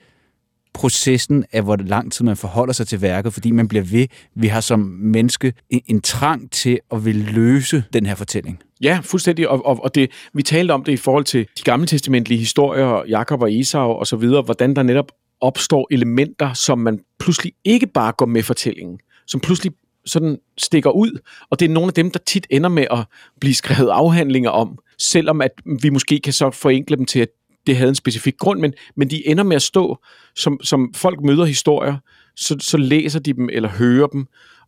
processen 0.73 1.45
af, 1.51 1.63
hvor 1.63 1.75
lang 1.75 2.11
tid 2.11 2.25
man 2.25 2.37
forholder 2.37 2.73
sig 2.73 2.87
til 2.87 3.01
værket, 3.01 3.33
fordi 3.33 3.51
man 3.51 3.67
bliver 3.67 3.83
ved. 3.83 4.07
Vi 4.35 4.47
har 4.47 4.61
som 4.61 4.79
menneske 4.99 5.53
en, 5.69 5.81
en 5.87 6.01
trang 6.01 6.51
til 6.51 6.79
at 6.91 7.05
vil 7.05 7.15
løse 7.15 7.83
den 7.93 8.05
her 8.05 8.15
fortælling. 8.15 8.59
Ja, 8.81 8.99
fuldstændig. 9.03 9.49
Og, 9.49 9.65
og, 9.65 9.83
og 9.83 9.95
det, 9.95 10.11
vi 10.33 10.43
talte 10.43 10.71
om 10.71 10.83
det 10.83 10.91
i 10.91 10.97
forhold 10.97 11.23
til 11.23 11.47
de 11.57 11.63
gamle 11.63 11.87
testamentlige 11.87 12.39
historier, 12.39 13.03
Jakob 13.09 13.41
og 13.41 13.53
Esau 13.53 13.89
og 13.91 14.07
så 14.07 14.15
videre, 14.15 14.41
hvordan 14.41 14.75
der 14.75 14.83
netop 14.83 15.11
opstår 15.41 15.87
elementer, 15.91 16.53
som 16.53 16.79
man 16.79 16.99
pludselig 17.19 17.53
ikke 17.65 17.87
bare 17.87 18.11
går 18.11 18.25
med 18.25 18.43
fortællingen, 18.43 18.99
som 19.27 19.39
pludselig 19.39 19.71
sådan 20.05 20.37
stikker 20.57 20.89
ud, 20.89 21.19
og 21.49 21.59
det 21.59 21.65
er 21.65 21.73
nogle 21.73 21.87
af 21.87 21.93
dem, 21.93 22.11
der 22.11 22.19
tit 22.27 22.47
ender 22.49 22.69
med 22.69 22.85
at 22.91 22.99
blive 23.39 23.53
skrevet 23.53 23.89
afhandlinger 23.89 24.49
om, 24.49 24.77
selvom 24.99 25.41
at 25.41 25.51
vi 25.81 25.89
måske 25.89 26.19
kan 26.19 26.33
så 26.33 26.51
forenkle 26.51 26.97
dem 26.97 27.05
til, 27.05 27.19
at 27.19 27.29
det 27.67 27.77
havde 27.77 27.89
en 27.89 27.95
specifik 27.95 28.37
grund, 28.37 28.59
men, 28.59 28.73
men 28.95 29.09
de 29.09 29.27
ender 29.27 29.43
med 29.43 29.55
at 29.55 29.61
stå, 29.61 29.97
som, 30.35 30.59
som 30.63 30.93
folk 30.93 31.21
møder 31.21 31.45
historier, 31.45 31.97
så, 32.35 32.55
så 32.59 32.77
læser 32.77 33.19
de 33.19 33.33
dem 33.33 33.49
eller 33.51 33.69
hører 33.69 34.07
dem, 34.07 34.25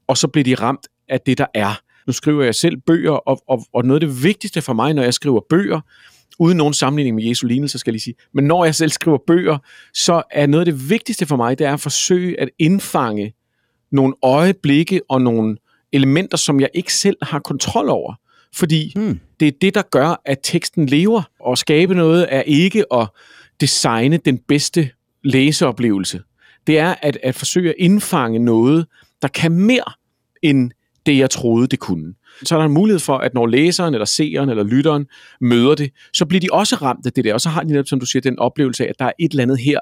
og 0.08 0.18
så 0.18 0.28
bliver 0.28 0.44
de 0.44 0.56
ramt 0.56 0.88
af 1.10 1.22
det, 1.22 1.38
der 1.38 1.46
er. 1.54 1.80
Nu 2.08 2.14
skriver 2.14 2.44
jeg 2.44 2.56
selv 2.56 2.78
bøger, 2.78 3.12
og, 3.12 3.42
og, 3.48 3.66
og 3.74 3.86
noget 3.86 4.04
af 4.04 4.08
det 4.08 4.24
vigtigste 4.24 4.62
for 4.62 4.74
mig, 4.74 4.94
når 4.94 5.04
jeg 5.04 5.14
skriver 5.14 5.42
bøger, 5.50 5.82
uden 6.40 6.58
nogen 6.58 6.74
sammenligning 6.74 7.16
med 7.16 7.24
Jesu 7.24 7.48
lignelse, 7.48 7.80
skal 7.80 7.92
jeg 7.92 7.94
lige 7.94 8.02
sige, 8.02 8.16
men 8.34 8.46
når 8.46 8.66
jeg 8.66 8.76
selv 8.76 8.92
skriver 8.92 9.18
bøger, 9.28 9.58
så 9.94 10.24
er 10.32 10.48
noget 10.48 10.68
af 10.68 10.74
det 10.74 10.90
vigtigste 10.90 11.26
for 11.26 11.36
mig, 11.36 11.60
det 11.60 11.68
er 11.68 11.74
at 11.74 11.80
forsøge 11.80 12.40
at 12.40 12.50
indfange 12.60 13.34
nogle 13.92 14.14
øjeblikke 14.24 15.02
og 15.10 15.22
nogle 15.22 15.58
elementer, 15.92 16.38
som 16.38 16.60
jeg 16.60 16.70
ikke 16.74 16.94
selv 16.94 17.18
har 17.22 17.40
kontrol 17.40 17.90
over. 17.90 18.14
Fordi 18.56 18.92
Hmm. 18.96 19.20
det 19.40 19.48
er 19.48 19.52
det, 19.62 19.76
der 19.76 19.82
gør, 19.82 20.22
at 20.26 20.38
teksten 20.44 20.86
lever. 20.86 21.22
Og 21.40 21.58
skabe 21.58 21.96
noget 21.96 22.28
er 22.30 22.42
ikke 22.42 22.94
at 22.94 23.08
designe 23.62 24.18
den 24.18 24.38
bedste 24.38 24.90
læseoplevelse. 25.24 26.22
Det 26.68 26.80
er 26.80 26.96
at, 27.02 27.18
at 27.24 27.36
forsøge 27.36 27.70
at 27.70 27.76
indfange 27.80 28.40
noget, 28.40 28.86
der 29.22 29.28
kan 29.28 29.52
mere 29.52 29.84
end 30.42 30.72
det, 31.06 31.18
jeg 31.18 31.30
troede, 31.30 31.68
det 31.68 31.80
kunne. 31.80 32.14
Så 32.44 32.56
er 32.56 32.60
der 32.60 32.66
en 32.66 32.74
mulighed 32.74 33.00
for, 33.00 33.18
at 33.18 33.34
når 33.34 33.48
læseren, 33.48 33.94
eller 33.94 34.06
seeren, 34.06 34.50
eller 34.50 34.64
lytteren 34.64 35.06
møder 35.42 35.76
det, 35.76 35.92
så 36.14 36.26
bliver 36.26 36.42
de 36.42 36.48
også 36.52 36.76
ramt 36.76 37.06
af 37.06 37.12
det 37.14 37.24
der, 37.24 37.34
og 37.34 37.42
så 37.42 37.50
har 37.50 37.62
de 37.64 37.68
netop, 37.68 37.88
som 37.88 38.00
du 38.00 38.06
siger, 38.06 38.22
den 38.22 38.40
oplevelse 38.40 38.86
af, 38.86 38.90
at 38.90 39.00
der 39.00 39.06
er 39.06 39.12
et 39.20 39.32
eller 39.32 39.44
andet 39.44 39.60
her, 39.60 39.80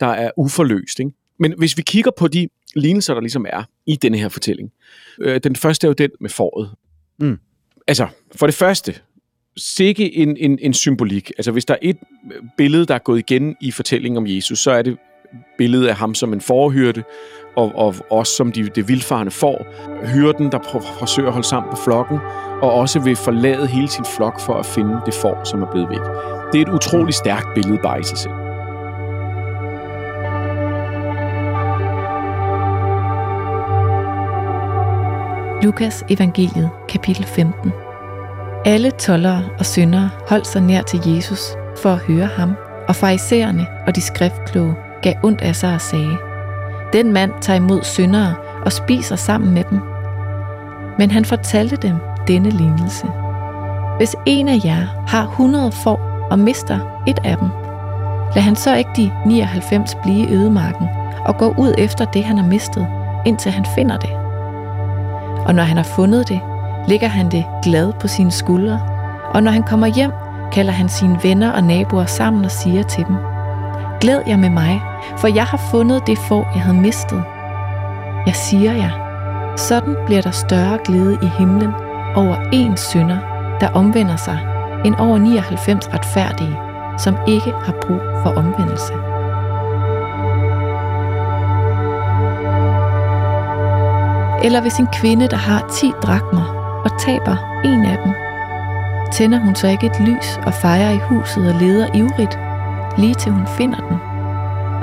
der 0.00 0.06
er 0.06 0.30
uforløst. 0.36 1.00
Ikke? 1.00 1.10
Men 1.38 1.54
hvis 1.58 1.76
vi 1.76 1.82
kigger 1.82 2.10
på 2.18 2.28
de 2.28 2.48
lignelser, 2.76 3.14
der 3.14 3.20
ligesom 3.20 3.46
er 3.48 3.62
i 3.86 3.96
denne 3.96 4.18
her 4.18 4.28
fortælling. 4.28 4.72
Øh, 5.20 5.40
den 5.44 5.56
første 5.56 5.86
er 5.86 5.88
jo 5.88 5.94
den 5.98 6.10
med 6.20 6.30
foråret. 6.30 6.70
Mm. 7.20 7.38
Altså, 7.88 8.06
for 8.36 8.46
det 8.46 8.54
første, 8.54 8.94
sikke 9.56 10.16
en, 10.16 10.36
en, 10.36 10.58
en 10.62 10.74
symbolik. 10.74 11.30
Altså, 11.38 11.52
hvis 11.52 11.64
der 11.64 11.74
er 11.74 11.78
et 11.82 11.96
billede, 12.56 12.86
der 12.86 12.94
er 12.94 12.98
gået 12.98 13.18
igen 13.18 13.56
i 13.60 13.70
fortællingen 13.70 14.16
om 14.16 14.26
Jesus, 14.26 14.58
så 14.58 14.70
er 14.70 14.82
det 14.82 14.96
billedet 15.58 15.88
af 15.88 15.94
ham 15.94 16.14
som 16.14 16.32
en 16.32 16.40
forhyrte, 16.40 17.04
og, 17.56 17.72
og 17.74 17.94
også 18.10 18.32
som 18.32 18.52
de, 18.52 18.68
det 18.68 18.88
vildfarende 18.88 19.32
får. 19.32 19.66
Hyrden, 20.14 20.52
der 20.52 20.58
forsøger 20.98 21.28
at 21.28 21.32
holde 21.32 21.48
sammen 21.48 21.70
på 21.70 21.76
flokken, 21.84 22.18
og 22.62 22.72
også 22.72 23.00
vil 23.00 23.16
forlade 23.16 23.66
hele 23.66 23.88
sin 23.88 24.04
flok 24.16 24.40
for 24.40 24.54
at 24.54 24.66
finde 24.66 25.00
det 25.06 25.14
får, 25.14 25.44
som 25.44 25.62
er 25.62 25.70
blevet 25.70 25.88
væk. 25.90 26.00
Det 26.52 26.58
er 26.60 26.62
et 26.62 26.74
utroligt 26.74 27.16
stærkt 27.16 27.46
billede 27.54 27.78
bare 27.82 28.00
i 28.00 28.04
sig 28.04 28.18
selv. 28.18 28.45
Lukas 35.62 36.04
evangeliet, 36.08 36.70
kapitel 36.88 37.24
15. 37.24 37.72
Alle 38.64 38.90
tollere 38.90 39.44
og 39.58 39.66
syndere 39.66 40.10
holdt 40.28 40.46
sig 40.46 40.62
nær 40.62 40.82
til 40.82 41.00
Jesus 41.06 41.40
for 41.82 41.90
at 41.90 41.98
høre 41.98 42.26
ham, 42.26 42.52
og 42.88 42.96
farisæerne 42.96 43.66
og 43.86 43.96
de 43.96 44.00
skriftkloge 44.00 44.74
gav 45.02 45.14
ondt 45.22 45.40
af 45.40 45.56
sig 45.56 45.74
og 45.74 45.80
sagde, 45.80 46.16
Den 46.92 47.12
mand 47.12 47.30
tager 47.40 47.56
imod 47.56 47.82
syndere 47.82 48.34
og 48.64 48.72
spiser 48.72 49.16
sammen 49.16 49.54
med 49.54 49.64
dem. 49.70 49.80
Men 50.98 51.10
han 51.10 51.24
fortalte 51.24 51.76
dem 51.76 51.94
denne 52.28 52.50
lignelse. 52.50 53.06
Hvis 53.96 54.16
en 54.26 54.48
af 54.48 54.60
jer 54.64 55.04
har 55.08 55.22
100 55.22 55.72
får 55.72 56.28
og 56.30 56.38
mister 56.38 57.02
et 57.06 57.18
af 57.24 57.36
dem, 57.36 57.48
lad 58.34 58.42
han 58.42 58.56
så 58.56 58.76
ikke 58.76 58.90
de 58.96 59.12
99 59.26 59.94
blive 60.02 60.28
i 60.28 60.34
ødemarken 60.34 60.88
og 61.24 61.38
gå 61.38 61.54
ud 61.58 61.74
efter 61.78 62.04
det, 62.04 62.24
han 62.24 62.38
har 62.38 62.46
mistet, 62.46 62.86
indtil 63.26 63.52
han 63.52 63.64
finder 63.74 63.96
det. 63.96 64.25
Og 65.46 65.54
når 65.54 65.62
han 65.62 65.76
har 65.76 65.84
fundet 65.84 66.28
det, 66.28 66.40
lægger 66.88 67.08
han 67.08 67.30
det 67.30 67.44
glad 67.62 67.92
på 68.00 68.08
sine 68.08 68.30
skuldre, 68.30 68.80
og 69.34 69.42
når 69.42 69.50
han 69.50 69.62
kommer 69.62 69.86
hjem, 69.86 70.10
kalder 70.52 70.72
han 70.72 70.88
sine 70.88 71.18
venner 71.22 71.52
og 71.52 71.64
naboer 71.64 72.04
sammen 72.04 72.44
og 72.44 72.50
siger 72.50 72.82
til 72.82 73.04
dem, 73.04 73.16
Glæd 74.00 74.20
jer 74.26 74.36
med 74.36 74.50
mig, 74.50 74.82
for 75.16 75.28
jeg 75.28 75.44
har 75.44 75.68
fundet 75.70 76.06
det 76.06 76.18
får, 76.18 76.48
jeg 76.54 76.62
havde 76.62 76.76
mistet. 76.76 77.22
Jeg 78.26 78.34
siger 78.34 78.72
jer, 78.72 78.90
sådan 79.56 79.96
bliver 80.06 80.22
der 80.22 80.30
større 80.30 80.78
glæde 80.84 81.18
i 81.22 81.26
himlen 81.38 81.72
over 82.16 82.36
en 82.52 82.76
synder, 82.76 83.18
der 83.60 83.68
omvender 83.68 84.16
sig, 84.16 84.38
end 84.84 84.94
over 84.98 85.18
99 85.18 85.88
retfærdige, 85.94 86.56
som 86.98 87.16
ikke 87.28 87.52
har 87.64 87.74
brug 87.86 88.00
for 88.22 88.30
omvendelse. 88.30 89.05
Eller 94.46 94.60
hvis 94.60 94.78
en 94.78 94.88
kvinde, 94.92 95.28
der 95.28 95.36
har 95.36 95.68
10 95.80 95.92
drakmer 96.02 96.44
og 96.84 97.00
taber 97.00 97.60
en 97.64 97.84
af 97.84 97.98
dem, 98.04 98.12
tænder 99.12 99.38
hun 99.38 99.54
så 99.54 99.68
ikke 99.68 99.86
et 99.86 100.00
lys 100.00 100.38
og 100.46 100.54
fejrer 100.54 100.90
i 100.90 100.98
huset 100.98 101.48
og 101.48 101.54
leder 101.60 101.86
ivrigt, 101.94 102.38
lige 102.98 103.14
til 103.14 103.32
hun 103.32 103.46
finder 103.46 103.78
den. 103.78 103.98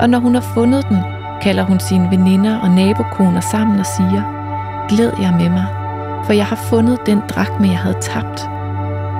Og 0.00 0.10
når 0.10 0.18
hun 0.18 0.34
har 0.34 0.42
fundet 0.54 0.88
den, 0.88 0.98
kalder 1.42 1.62
hun 1.62 1.80
sine 1.80 2.10
veninder 2.10 2.58
og 2.58 2.70
nabokoner 2.70 3.40
sammen 3.40 3.80
og 3.80 3.86
siger, 3.86 4.22
Glæd 4.88 5.10
jer 5.20 5.32
med 5.38 5.48
mig, 5.48 5.66
for 6.24 6.32
jeg 6.32 6.46
har 6.46 6.56
fundet 6.56 7.06
den 7.06 7.22
drakme, 7.28 7.68
jeg 7.68 7.78
havde 7.78 8.00
tabt. 8.00 8.40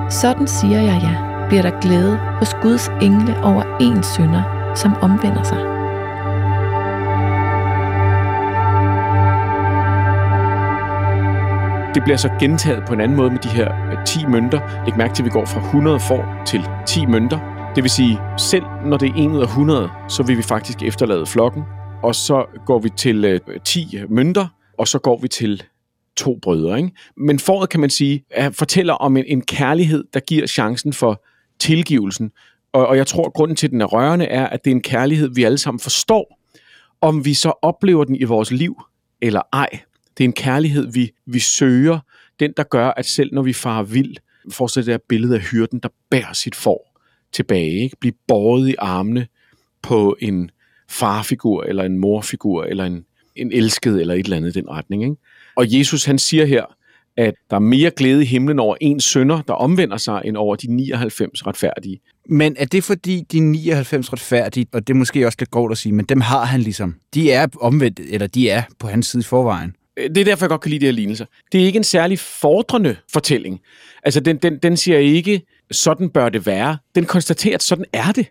Sådan 0.09 0.47
siger 0.47 0.81
jeg 0.81 0.99
ja, 1.01 1.15
bliver 1.47 1.61
der 1.61 1.79
glæde 1.81 2.17
hos 2.17 2.53
Guds 2.61 2.91
engle 3.01 3.43
over 3.43 3.63
en 3.81 4.03
synder, 4.03 4.43
som 4.75 4.93
omvender 5.01 5.43
sig. 5.43 5.74
Det 11.95 12.03
bliver 12.03 12.17
så 12.17 12.29
gentaget 12.39 12.83
på 12.87 12.93
en 12.93 13.01
anden 13.01 13.17
måde 13.17 13.31
med 13.31 13.39
de 13.39 13.49
her 13.49 13.91
øh, 13.91 14.05
10 14.05 14.25
mønter. 14.25 14.85
Læg 14.85 14.97
mærke 14.97 15.13
til, 15.13 15.23
at 15.23 15.25
vi 15.25 15.29
går 15.29 15.45
fra 15.45 15.59
100 15.59 15.99
får 15.99 16.43
til 16.47 16.61
10 16.87 17.05
mønter. 17.05 17.39
Det 17.75 17.83
vil 17.83 17.91
sige, 17.91 18.19
selv 18.37 18.63
når 18.85 18.97
det 18.97 19.09
er 19.09 19.13
1 19.15 19.31
ud 19.31 19.39
af 19.39 19.45
100, 19.45 19.89
så 20.09 20.23
vil 20.23 20.37
vi 20.37 20.41
faktisk 20.41 20.83
efterlade 20.83 21.25
flokken. 21.25 21.63
Og 22.03 22.15
så 22.15 22.45
går 22.65 22.79
vi 22.79 22.89
til 22.89 23.25
øh, 23.25 23.39
10 23.63 23.97
mønter, 24.09 24.47
og 24.77 24.87
så 24.87 24.99
går 24.99 25.19
vi 25.21 25.27
til 25.27 25.63
to 26.17 26.39
brødre. 26.41 26.77
Ikke? 26.77 26.91
Men 27.17 27.39
foråret, 27.39 27.69
kan 27.69 27.79
man 27.79 27.89
sige, 27.89 28.23
er, 28.29 28.49
fortæller 28.49 28.93
om 28.93 29.17
en, 29.17 29.23
en 29.27 29.41
kærlighed, 29.41 30.03
der 30.13 30.19
giver 30.19 30.47
chancen 30.47 30.93
for 30.93 31.23
tilgivelsen. 31.59 32.31
Og, 32.73 32.87
og 32.87 32.97
jeg 32.97 33.07
tror, 33.07 33.25
at 33.25 33.33
grunden 33.33 33.55
til, 33.55 33.67
at 33.67 33.71
den 33.71 33.81
er 33.81 33.85
rørende, 33.85 34.25
er, 34.25 34.47
at 34.47 34.65
det 34.65 34.71
er 34.71 34.75
en 34.75 34.81
kærlighed, 34.81 35.29
vi 35.35 35.43
alle 35.43 35.57
sammen 35.57 35.79
forstår. 35.79 36.39
Om 37.01 37.25
vi 37.25 37.33
så 37.33 37.53
oplever 37.61 38.03
den 38.03 38.15
i 38.15 38.23
vores 38.23 38.51
liv 38.51 38.81
eller 39.21 39.41
ej, 39.53 39.69
det 40.17 40.23
er 40.23 40.27
en 40.27 40.33
kærlighed, 40.33 40.91
vi, 40.91 41.11
vi 41.25 41.39
søger. 41.39 41.99
Den, 42.39 42.53
der 42.57 42.63
gør, 42.63 42.87
at 42.87 43.05
selv 43.05 43.33
når 43.33 43.41
vi 43.41 43.53
farer 43.53 43.83
vild, 43.83 44.15
forestil 44.51 44.85
det 44.85 44.91
der 44.91 44.97
billede 45.09 45.35
af 45.35 45.41
hyrden, 45.41 45.79
der 45.79 45.89
bærer 46.09 46.33
sit 46.33 46.55
får 46.55 46.99
tilbage. 47.31 47.83
Ikke? 47.83 47.97
Bliver 47.99 48.15
båret 48.27 48.69
i 48.69 48.75
armene 48.79 49.27
på 49.81 50.17
en 50.19 50.51
farfigur, 50.89 51.63
eller 51.63 51.83
en 51.83 51.97
morfigur, 51.97 52.63
eller 52.63 52.85
en, 52.85 53.05
en 53.35 53.51
elsket, 53.51 54.01
eller 54.01 54.13
et 54.13 54.23
eller 54.23 54.37
andet 54.37 54.55
i 54.55 54.59
den 54.59 54.69
retning. 54.69 55.03
Ikke? 55.03 55.15
Og 55.55 55.77
Jesus, 55.77 56.05
han 56.05 56.19
siger 56.19 56.45
her, 56.45 56.65
at 57.17 57.33
der 57.49 57.55
er 57.55 57.59
mere 57.59 57.91
glæde 57.91 58.21
i 58.21 58.25
himlen 58.25 58.59
over 58.59 58.75
en 58.81 58.99
sønder, 58.99 59.41
der 59.41 59.53
omvender 59.53 59.97
sig, 59.97 60.21
end 60.25 60.37
over 60.37 60.55
de 60.55 60.67
99 60.75 61.47
retfærdige. 61.47 61.99
Men 62.29 62.55
er 62.59 62.65
det 62.65 62.83
fordi 62.83 63.21
de 63.31 63.39
99 63.39 64.13
retfærdige, 64.13 64.67
og 64.73 64.87
det 64.87 64.93
er 64.93 64.97
måske 64.97 65.25
også 65.25 65.37
lidt 65.39 65.51
grovt 65.51 65.71
at 65.71 65.77
sige, 65.77 65.93
men 65.93 66.05
dem 66.05 66.21
har 66.21 66.45
han 66.45 66.61
ligesom. 66.61 66.95
De 67.13 67.31
er 67.31 67.47
omvendt, 67.61 67.99
eller 67.99 68.27
de 68.27 68.49
er 68.49 68.63
på 68.79 68.87
hans 68.87 69.07
side 69.07 69.21
i 69.21 69.23
forvejen. 69.23 69.75
Det 69.97 70.17
er 70.17 70.25
derfor, 70.25 70.45
jeg 70.45 70.49
godt 70.49 70.61
kan 70.61 70.71
lide 70.71 70.79
de 70.79 70.85
her 70.85 70.93
lignelser. 70.93 71.25
Det 71.51 71.61
er 71.61 71.65
ikke 71.65 71.77
en 71.77 71.83
særlig 71.83 72.19
fordrende 72.19 72.95
fortælling. 73.13 73.61
Altså, 74.03 74.19
den, 74.19 74.37
den, 74.37 74.57
den 74.63 74.77
siger 74.77 74.97
ikke, 74.97 75.41
sådan 75.71 76.09
bør 76.09 76.29
det 76.29 76.45
være. 76.45 76.77
Den 76.95 77.05
konstaterer, 77.05 77.55
at 77.55 77.63
sådan 77.63 77.85
er 77.93 78.11
det. 78.11 78.27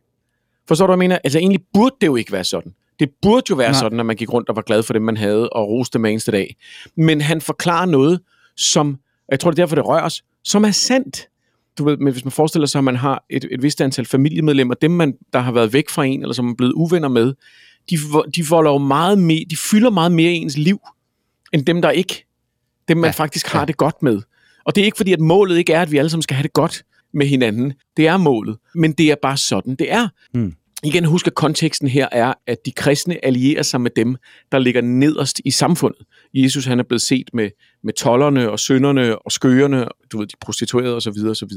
Forstår 0.68 0.86
du, 0.86 0.90
hvad 0.90 0.94
jeg 0.94 0.98
mener? 0.98 1.18
Altså, 1.24 1.38
egentlig 1.38 1.60
burde 1.74 1.96
det 2.00 2.06
jo 2.06 2.16
ikke 2.16 2.32
være 2.32 2.44
sådan. 2.44 2.72
Det 3.00 3.10
burde 3.22 3.44
jo 3.50 3.54
være 3.54 3.70
Nej. 3.70 3.80
Sådan, 3.80 4.00
at 4.00 4.06
man 4.06 4.16
gik 4.16 4.32
rundt 4.32 4.48
og 4.48 4.56
var 4.56 4.62
glad 4.62 4.82
for 4.82 4.92
det, 4.92 5.02
man 5.02 5.16
havde, 5.16 5.50
og 5.50 5.68
roste 5.68 5.98
hver 5.98 6.10
eneste 6.10 6.32
dag. 6.32 6.56
Men 6.96 7.20
han 7.20 7.40
forklarer 7.40 7.86
noget, 7.86 8.20
som 8.56 8.98
jeg 9.30 9.40
tror, 9.40 9.50
det 9.50 9.58
er 9.58 9.62
derfor, 9.62 9.74
det 9.74 9.86
rører 9.86 10.02
os, 10.02 10.22
som 10.44 10.64
er 10.64 10.70
sandt. 10.70 11.28
Du 11.78 11.84
ved, 11.84 11.96
men 11.96 12.12
hvis 12.12 12.24
man 12.24 12.32
forestiller 12.32 12.66
sig, 12.66 12.78
at 12.78 12.84
man 12.84 12.96
har 12.96 13.24
et, 13.30 13.46
et 13.50 13.62
vist 13.62 13.80
antal 13.80 14.06
familiemedlemmer, 14.06 14.74
dem, 14.74 14.90
man, 14.90 15.14
der 15.32 15.38
har 15.38 15.52
været 15.52 15.72
væk 15.72 15.90
fra 15.90 16.04
en, 16.04 16.22
eller 16.22 16.34
som 16.34 16.50
er 16.50 16.54
blevet 16.54 16.72
uvenner 16.72 17.08
med, 17.08 17.34
de, 17.90 17.96
de, 18.36 18.48
volder 18.48 18.70
jo 18.70 18.78
meget 18.78 19.18
mere, 19.18 19.44
de 19.50 19.56
fylder 19.56 19.90
meget 19.90 20.12
mere 20.12 20.32
i 20.32 20.34
ens 20.36 20.58
liv, 20.58 20.80
end 21.54 21.66
dem, 21.66 21.82
der 21.82 21.90
ikke. 21.90 22.26
Dem, 22.88 22.96
man 22.96 23.08
ja, 23.08 23.12
faktisk 23.12 23.46
har 23.46 23.60
ja. 23.60 23.64
det 23.64 23.76
godt 23.76 24.02
med. 24.02 24.22
Og 24.64 24.74
det 24.74 24.80
er 24.80 24.84
ikke 24.84 24.96
fordi, 24.96 25.12
at 25.12 25.20
målet 25.20 25.58
ikke 25.58 25.72
er, 25.72 25.82
at 25.82 25.90
vi 25.90 25.98
alle 25.98 26.10
sammen 26.10 26.22
skal 26.22 26.34
have 26.34 26.42
det 26.42 26.52
godt 26.52 26.84
med 27.14 27.26
hinanden. 27.26 27.72
Det 27.96 28.06
er 28.06 28.16
målet. 28.16 28.56
Men 28.74 28.92
det 28.92 29.10
er 29.10 29.16
bare 29.22 29.36
sådan, 29.36 29.74
det 29.74 29.92
er. 29.92 30.08
Mm. 30.34 30.54
Igen, 30.84 31.04
husk, 31.04 31.26
at 31.26 31.34
konteksten 31.34 31.88
her 31.88 32.08
er, 32.12 32.34
at 32.46 32.58
de 32.66 32.72
kristne 32.72 33.24
allierer 33.24 33.62
sig 33.62 33.80
med 33.80 33.90
dem, 33.96 34.16
der 34.52 34.58
ligger 34.58 34.80
nederst 34.80 35.40
i 35.44 35.50
samfundet. 35.50 36.06
Jesus 36.34 36.64
han 36.64 36.78
er 36.78 36.82
blevet 36.82 37.02
set 37.02 37.30
med, 37.32 37.50
med 37.82 37.92
tollerne 37.92 38.50
og 38.50 38.60
sønderne 38.60 39.18
og 39.18 39.32
skøerne, 39.32 39.88
du 40.12 40.18
ved, 40.18 40.26
de 40.26 40.36
prostituerede 40.40 40.96
osv. 40.96 41.26
osv. 41.30 41.52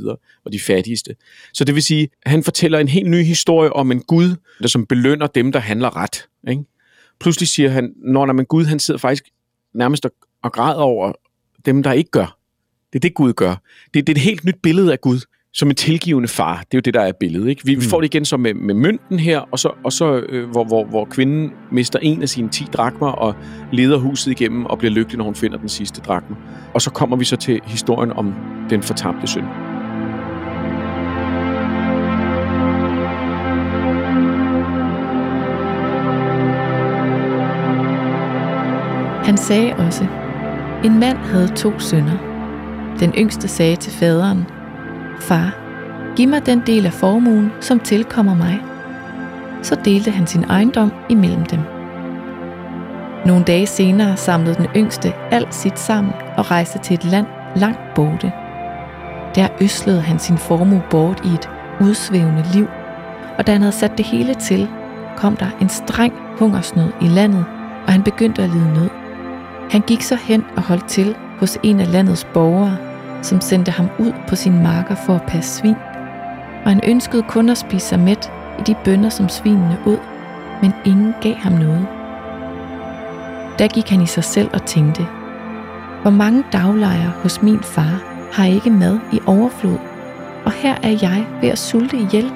og 0.45 0.53
de 0.53 0.59
fattigste. 0.59 1.15
Så 1.53 1.63
det 1.63 1.75
vil 1.75 1.83
sige, 1.83 2.09
han 2.25 2.43
fortæller 2.43 2.79
en 2.79 2.87
helt 2.87 3.09
ny 3.09 3.23
historie 3.23 3.73
om 3.73 3.91
en 3.91 4.01
Gud, 4.01 4.35
der 4.61 4.67
som 4.67 4.85
belønner 4.85 5.27
dem, 5.27 5.51
der 5.51 5.59
handler 5.59 5.95
ret. 5.95 6.27
Ikke? 6.49 6.63
Pludselig 7.19 7.49
siger 7.49 7.69
han, 7.69 7.93
når, 7.95 8.25
når 8.25 8.33
man 8.33 8.45
Gud 8.45 8.65
han 8.65 8.79
sidder 8.79 8.97
faktisk 8.97 9.23
nærmest 9.77 10.05
og, 10.05 10.11
og 10.43 10.51
græder 10.51 10.81
over 10.81 11.11
dem, 11.65 11.83
der 11.83 11.91
ikke 11.91 12.11
gør. 12.11 12.37
Det 12.93 12.99
er 12.99 12.99
det, 12.99 13.13
Gud 13.13 13.33
gør. 13.33 13.55
Det, 13.93 14.07
det 14.07 14.09
er 14.09 14.11
et 14.11 14.21
helt 14.21 14.45
nyt 14.45 14.57
billede 14.63 14.91
af 14.91 15.01
Gud 15.01 15.19
som 15.53 15.69
en 15.69 15.75
tilgivende 15.75 16.27
far. 16.27 16.57
Det 16.57 16.73
er 16.73 16.77
jo 16.77 16.79
det, 16.79 16.93
der 16.93 17.01
er 17.01 17.11
billedet. 17.19 17.49
Ikke? 17.49 17.65
Vi, 17.65 17.75
mm. 17.75 17.81
får 17.81 18.01
det 18.01 18.15
igen 18.15 18.25
så 18.25 18.37
med, 18.37 18.53
med 18.53 18.73
mønten 18.73 19.19
her, 19.19 19.39
og 19.39 19.59
så, 19.59 19.71
og 19.83 19.93
så 19.93 20.19
øh, 20.29 20.49
hvor, 20.49 20.63
hvor, 20.63 20.85
hvor 20.85 21.05
kvinden 21.05 21.51
mister 21.71 21.99
en 21.99 22.21
af 22.21 22.29
sine 22.29 22.49
10 22.49 22.63
drakmer 22.73 23.07
og 23.07 23.35
leder 23.71 23.97
huset 23.97 24.31
igennem 24.31 24.65
og 24.65 24.77
bliver 24.77 24.91
lykkelig, 24.91 25.17
når 25.17 25.25
hun 25.25 25.35
finder 25.35 25.57
den 25.57 25.69
sidste 25.69 26.01
drakme. 26.01 26.35
Og 26.73 26.81
så 26.81 26.91
kommer 26.91 27.15
vi 27.15 27.25
så 27.25 27.35
til 27.35 27.61
historien 27.65 28.11
om 28.11 28.33
den 28.69 28.83
fortabte 28.83 29.27
søn. 29.27 29.76
Han 39.27 39.37
sagde 39.37 39.73
også, 39.75 40.05
en 40.83 40.99
mand 40.99 41.17
havde 41.17 41.47
to 41.47 41.79
sønner. 41.79 42.17
Den 42.99 43.13
yngste 43.17 43.47
sagde 43.47 43.75
til 43.75 43.91
faderen, 43.91 44.45
Far, 45.19 45.55
giv 46.15 46.27
mig 46.27 46.45
den 46.45 46.63
del 46.67 46.85
af 46.85 46.93
formuen, 46.93 47.51
som 47.59 47.79
tilkommer 47.79 48.35
mig. 48.35 48.59
Så 49.61 49.75
delte 49.85 50.11
han 50.11 50.27
sin 50.27 50.43
ejendom 50.43 50.91
imellem 51.09 51.45
dem. 51.45 51.59
Nogle 53.25 53.43
dage 53.43 53.67
senere 53.67 54.17
samlede 54.17 54.55
den 54.55 54.67
yngste 54.75 55.13
alt 55.31 55.55
sit 55.55 55.79
sammen 55.79 56.13
og 56.37 56.51
rejste 56.51 56.79
til 56.79 56.93
et 56.93 57.05
land 57.05 57.25
langt 57.55 57.79
borte. 57.95 58.31
Der 59.35 59.47
øslede 59.61 60.01
han 60.01 60.19
sin 60.19 60.37
formue 60.37 60.83
bort 60.89 61.21
i 61.25 61.33
et 61.33 61.49
udsvævende 61.81 62.45
liv, 62.53 62.67
og 63.37 63.47
da 63.47 63.51
han 63.51 63.61
havde 63.61 63.75
sat 63.75 63.97
det 63.97 64.05
hele 64.05 64.33
til, 64.33 64.67
kom 65.17 65.37
der 65.37 65.47
en 65.61 65.69
streng 65.69 66.13
hungersnød 66.39 66.91
i 67.01 67.07
landet, 67.07 67.45
og 67.87 67.93
han 67.93 68.03
begyndte 68.03 68.43
at 68.43 68.49
lide 68.49 68.73
nød. 68.73 69.06
Han 69.69 69.81
gik 69.81 70.01
så 70.01 70.15
hen 70.15 70.45
og 70.55 70.61
holdt 70.61 70.87
til 70.87 71.15
hos 71.39 71.57
en 71.63 71.79
af 71.79 71.91
landets 71.91 72.27
borgere, 72.33 72.77
som 73.21 73.41
sendte 73.41 73.71
ham 73.71 73.89
ud 73.99 74.13
på 74.27 74.35
sin 74.35 74.63
marker 74.63 74.95
for 74.95 75.15
at 75.15 75.25
passe 75.27 75.57
svin, 75.59 75.75
og 76.63 76.71
han 76.71 76.81
ønskede 76.87 77.23
kun 77.23 77.49
at 77.49 77.57
spise 77.57 77.87
sig 77.87 77.99
mæt 77.99 78.31
i 78.59 78.61
de 78.61 78.75
bønder, 78.85 79.09
som 79.09 79.29
svinene 79.29 79.77
ud, 79.85 79.97
men 80.61 80.73
ingen 80.85 81.13
gav 81.21 81.35
ham 81.35 81.51
noget. 81.51 81.87
Der 83.59 83.67
gik 83.67 83.89
han 83.89 84.01
i 84.01 84.05
sig 84.05 84.23
selv 84.23 84.49
og 84.53 84.65
tænkte, 84.65 85.07
hvor 86.01 86.11
mange 86.11 86.43
daglejere 86.51 87.11
hos 87.23 87.41
min 87.41 87.59
far 87.59 88.03
har 88.33 88.45
ikke 88.45 88.69
mad 88.69 88.99
i 89.11 89.19
overflod, 89.25 89.77
og 90.45 90.51
her 90.51 90.75
er 90.83 90.97
jeg 91.01 91.25
ved 91.41 91.49
at 91.49 91.59
sulte 91.59 91.97
ihjel. 91.97 92.31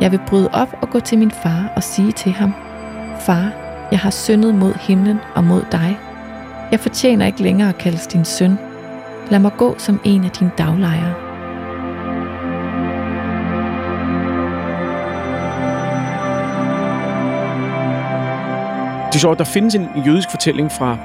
Jeg 0.00 0.12
vil 0.12 0.20
bryde 0.26 0.48
op 0.52 0.74
og 0.80 0.90
gå 0.90 1.00
til 1.00 1.18
min 1.18 1.30
far 1.30 1.72
og 1.76 1.82
sige 1.82 2.12
til 2.12 2.32
ham, 2.32 2.54
Far, 3.20 3.52
jeg 3.90 3.98
har 3.98 4.10
syndet 4.10 4.54
mod 4.54 4.74
himlen 4.74 5.18
og 5.34 5.44
mod 5.44 5.62
dig. 5.72 5.98
Jeg 6.72 6.80
fortjener 6.80 7.26
ikke 7.26 7.42
længere 7.42 7.68
at 7.68 7.78
kaldes 7.78 8.06
din 8.06 8.24
søn, 8.24 8.58
Lad 9.30 9.38
mig 9.38 9.52
gå 9.58 9.74
som 9.78 10.00
en 10.04 10.24
af 10.24 10.30
dine 10.30 10.50
daglejere. 10.58 11.14
Det 19.06 19.14
er 19.14 19.20
sjovt, 19.20 19.38
der 19.38 19.44
findes 19.44 19.74
en 19.74 19.88
jødisk 20.06 20.30
fortælling 20.30 20.72
fra 20.72 20.98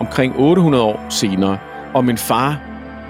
omkring 0.00 0.34
800 0.38 0.84
år 0.84 1.10
senere, 1.10 1.58
om 1.94 2.10
en 2.10 2.18
far, 2.18 2.60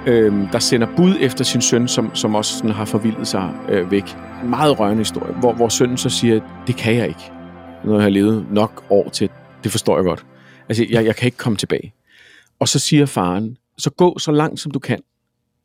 øh, 0.06 0.52
der 0.52 0.58
sender 0.58 0.86
bud 0.96 1.16
efter 1.20 1.44
sin 1.44 1.60
søn, 1.60 1.88
som, 1.88 2.14
som 2.14 2.34
også 2.34 2.56
sådan 2.56 2.70
har 2.70 2.84
forvildet 2.84 3.28
sig 3.28 3.50
øh, 3.68 3.90
væk. 3.90 4.16
En 4.42 4.50
meget 4.50 4.80
rørende 4.80 5.00
historie, 5.00 5.32
hvor, 5.32 5.52
hvor 5.52 5.68
sønnen 5.68 5.96
så 5.96 6.08
siger, 6.08 6.40
det 6.66 6.76
kan 6.76 6.96
jeg 6.96 7.08
ikke. 7.08 7.32
Når 7.84 7.94
jeg 7.94 8.02
har 8.02 8.10
levet 8.10 8.46
nok 8.50 8.84
år 8.90 9.08
til, 9.08 9.30
det 9.64 9.70
forstår 9.70 9.96
jeg 9.96 10.04
godt. 10.04 10.24
Altså, 10.68 10.86
jeg, 10.90 11.04
jeg 11.04 11.16
kan 11.16 11.26
ikke 11.26 11.38
komme 11.38 11.56
tilbage. 11.56 11.92
Og 12.58 12.68
så 12.68 12.78
siger 12.78 13.06
faren, 13.06 13.56
så 13.78 13.90
gå 13.90 14.18
så 14.18 14.32
langt 14.32 14.60
som 14.60 14.72
du 14.72 14.78
kan, 14.78 14.98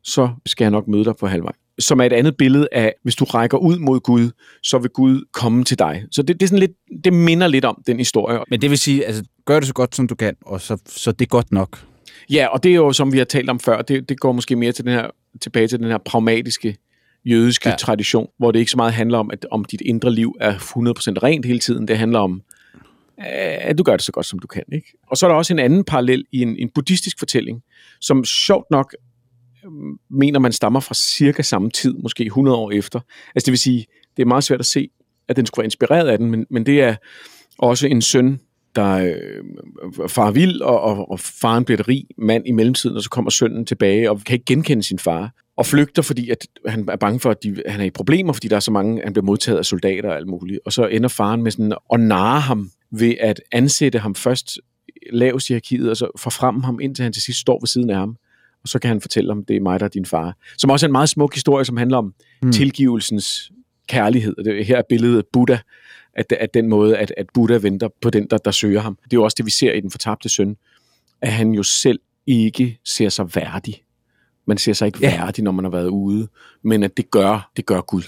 så 0.02 0.28
skal 0.46 0.64
jeg 0.64 0.70
nok 0.70 0.88
møde 0.88 1.04
dig 1.04 1.16
på 1.16 1.26
halvvej. 1.26 1.52
Som 1.78 2.00
er 2.00 2.04
et 2.04 2.12
andet 2.12 2.36
billede 2.36 2.68
af, 2.72 2.94
hvis 3.02 3.16
du 3.16 3.24
rækker 3.24 3.58
ud 3.58 3.78
mod 3.78 4.00
Gud, 4.00 4.30
så 4.62 4.78
vil 4.78 4.90
Gud 4.90 5.24
komme 5.32 5.64
til 5.64 5.78
dig. 5.78 6.04
Så 6.10 6.22
det, 6.22 6.40
det, 6.40 6.42
er 6.42 6.48
sådan 6.48 6.58
lidt, 6.58 7.04
det 7.04 7.12
minder 7.12 7.46
lidt 7.46 7.64
om 7.64 7.82
den 7.86 7.98
historie. 7.98 8.38
Men 8.50 8.60
det 8.60 8.70
vil 8.70 8.78
sige, 8.78 9.06
altså, 9.06 9.24
gør 9.44 9.60
det 9.60 9.66
så 9.66 9.74
godt 9.74 9.96
som 9.96 10.08
du 10.08 10.14
kan, 10.14 10.36
og 10.46 10.60
så, 10.60 10.76
så 10.86 11.12
det 11.12 11.24
er 11.24 11.28
godt 11.28 11.52
nok. 11.52 11.84
Ja, 12.30 12.46
og 12.46 12.62
det 12.62 12.70
er 12.70 12.74
jo, 12.74 12.92
som 12.92 13.12
vi 13.12 13.18
har 13.18 13.24
talt 13.24 13.50
om 13.50 13.60
før, 13.60 13.82
det, 13.82 14.08
det 14.08 14.20
går 14.20 14.32
måske 14.32 14.56
mere 14.56 14.72
til 14.72 14.84
den 14.84 14.92
her, 14.92 15.06
tilbage 15.40 15.68
til 15.68 15.78
den 15.78 15.86
her 15.86 15.98
pragmatiske 15.98 16.76
jødiske 17.24 17.68
ja. 17.68 17.76
tradition, 17.76 18.28
hvor 18.38 18.50
det 18.50 18.58
ikke 18.58 18.70
så 18.70 18.76
meget 18.76 18.92
handler 18.92 19.18
om, 19.18 19.30
at 19.30 19.46
om 19.50 19.64
dit 19.64 19.80
indre 19.80 20.12
liv 20.12 20.36
er 20.40 20.54
100% 20.54 20.58
rent 21.22 21.46
hele 21.46 21.58
tiden. 21.58 21.88
Det 21.88 21.98
handler 21.98 22.18
om, 22.18 22.42
at 23.26 23.78
du 23.78 23.82
gør 23.82 23.96
det 23.96 24.04
så 24.04 24.12
godt, 24.12 24.26
som 24.26 24.38
du 24.38 24.46
kan. 24.46 24.62
Ikke? 24.72 24.92
Og 25.06 25.16
så 25.16 25.26
er 25.26 25.30
der 25.30 25.36
også 25.36 25.52
en 25.52 25.58
anden 25.58 25.84
parallel 25.84 26.24
i 26.32 26.42
en, 26.42 26.56
en 26.56 26.70
buddhistisk 26.74 27.18
fortælling, 27.18 27.62
som 28.00 28.24
sjovt 28.24 28.70
nok 28.70 28.94
mm, 29.64 29.98
mener 30.10 30.38
man 30.38 30.52
stammer 30.52 30.80
fra 30.80 30.94
cirka 30.94 31.42
samme 31.42 31.70
tid, 31.70 31.94
måske 31.94 32.24
100 32.24 32.56
år 32.56 32.70
efter. 32.70 33.00
Altså 33.34 33.46
det 33.46 33.52
vil 33.52 33.58
sige, 33.58 33.86
det 34.16 34.22
er 34.22 34.26
meget 34.26 34.44
svært 34.44 34.60
at 34.60 34.66
se, 34.66 34.88
at 35.28 35.36
den 35.36 35.46
skulle 35.46 35.62
være 35.62 35.66
inspireret 35.66 36.08
af 36.08 36.18
den, 36.18 36.30
men, 36.30 36.46
men 36.50 36.66
det 36.66 36.82
er 36.82 36.96
også 37.58 37.86
en 37.86 38.02
søn, 38.02 38.40
der 38.76 38.94
øh, 38.96 40.08
far 40.08 40.30
vild, 40.30 40.60
og, 40.60 40.80
og, 40.80 41.10
og 41.10 41.20
faren 41.20 41.64
bliver 41.64 41.78
et 41.80 41.88
rig 41.88 42.04
mand 42.18 42.46
i 42.46 42.52
mellemtiden, 42.52 42.96
og 42.96 43.02
så 43.02 43.10
kommer 43.10 43.30
sønnen 43.30 43.66
tilbage, 43.66 44.10
og 44.10 44.20
kan 44.20 44.34
ikke 44.34 44.44
genkende 44.44 44.82
sin 44.82 44.98
far, 44.98 45.32
og 45.56 45.66
flygter, 45.66 46.02
fordi 46.02 46.30
at 46.30 46.46
han 46.66 46.88
er 46.88 46.96
bange 46.96 47.20
for, 47.20 47.30
at 47.30 47.42
de, 47.42 47.62
han 47.66 47.80
er 47.80 47.84
i 47.84 47.90
problemer, 47.90 48.32
fordi 48.32 48.48
der 48.48 48.56
er 48.56 48.60
så 48.60 48.70
mange, 48.70 49.00
han 49.04 49.12
bliver 49.12 49.24
modtaget 49.24 49.58
af 49.58 49.64
soldater 49.64 50.08
og 50.08 50.16
alt 50.16 50.28
muligt. 50.28 50.60
Og 50.64 50.72
så 50.72 50.86
ender 50.86 51.08
faren 51.08 51.42
med 51.42 51.50
sådan 51.50 51.72
at 51.92 52.00
narre 52.00 52.40
ham 52.40 52.70
ved 52.90 53.14
at 53.20 53.40
ansætte 53.52 53.98
ham 53.98 54.14
først 54.14 54.58
lavest 55.12 55.50
i 55.50 55.52
hierarkiet, 55.52 55.90
og 55.90 55.96
så 55.96 56.08
forfremme 56.18 56.64
ham, 56.64 56.80
indtil 56.80 57.02
han 57.02 57.12
til 57.12 57.22
sidst 57.22 57.40
står 57.40 57.60
ved 57.60 57.66
siden 57.66 57.90
af 57.90 57.96
ham. 57.96 58.16
Og 58.62 58.68
så 58.68 58.78
kan 58.78 58.88
han 58.88 59.00
fortælle 59.00 59.32
om, 59.32 59.44
det 59.44 59.56
er 59.56 59.60
mig, 59.60 59.80
der 59.80 59.86
er 59.86 59.90
din 59.90 60.06
far. 60.06 60.36
Som 60.58 60.70
også 60.70 60.86
er 60.86 60.88
en 60.88 60.92
meget 60.92 61.08
smuk 61.08 61.34
historie, 61.34 61.64
som 61.64 61.76
handler 61.76 61.98
om 61.98 62.14
mm. 62.42 62.52
tilgivelsens 62.52 63.52
kærlighed. 63.88 64.34
Det, 64.44 64.66
her 64.66 64.76
er 64.76 64.82
billedet 64.88 65.24
Buddha, 65.32 65.56
at, 66.14 66.32
at 66.32 66.54
den 66.54 66.68
måde, 66.68 66.98
at, 66.98 67.12
at 67.16 67.26
Buddha 67.34 67.56
venter 67.56 67.88
på 68.02 68.10
den, 68.10 68.26
der, 68.30 68.38
der 68.38 68.50
søger 68.50 68.80
ham. 68.80 68.98
Det 69.04 69.12
er 69.12 69.16
jo 69.16 69.24
også 69.24 69.34
det, 69.38 69.46
vi 69.46 69.50
ser 69.50 69.72
i 69.72 69.80
den 69.80 69.90
fortabte 69.90 70.28
søn, 70.28 70.56
at 71.20 71.32
han 71.32 71.52
jo 71.52 71.62
selv 71.62 72.00
ikke 72.26 72.78
ser 72.84 73.08
sig 73.08 73.34
værdig. 73.34 73.82
Man 74.46 74.58
ser 74.58 74.72
sig 74.72 74.86
ikke 74.86 74.98
ja. 75.02 75.16
værdig, 75.16 75.44
når 75.44 75.52
man 75.52 75.64
har 75.64 75.70
været 75.70 75.88
ude, 75.88 76.28
men 76.62 76.82
at 76.82 76.96
det 76.96 77.10
gør, 77.10 77.50
det 77.56 77.66
gør 77.66 77.80
Gud. 77.80 78.02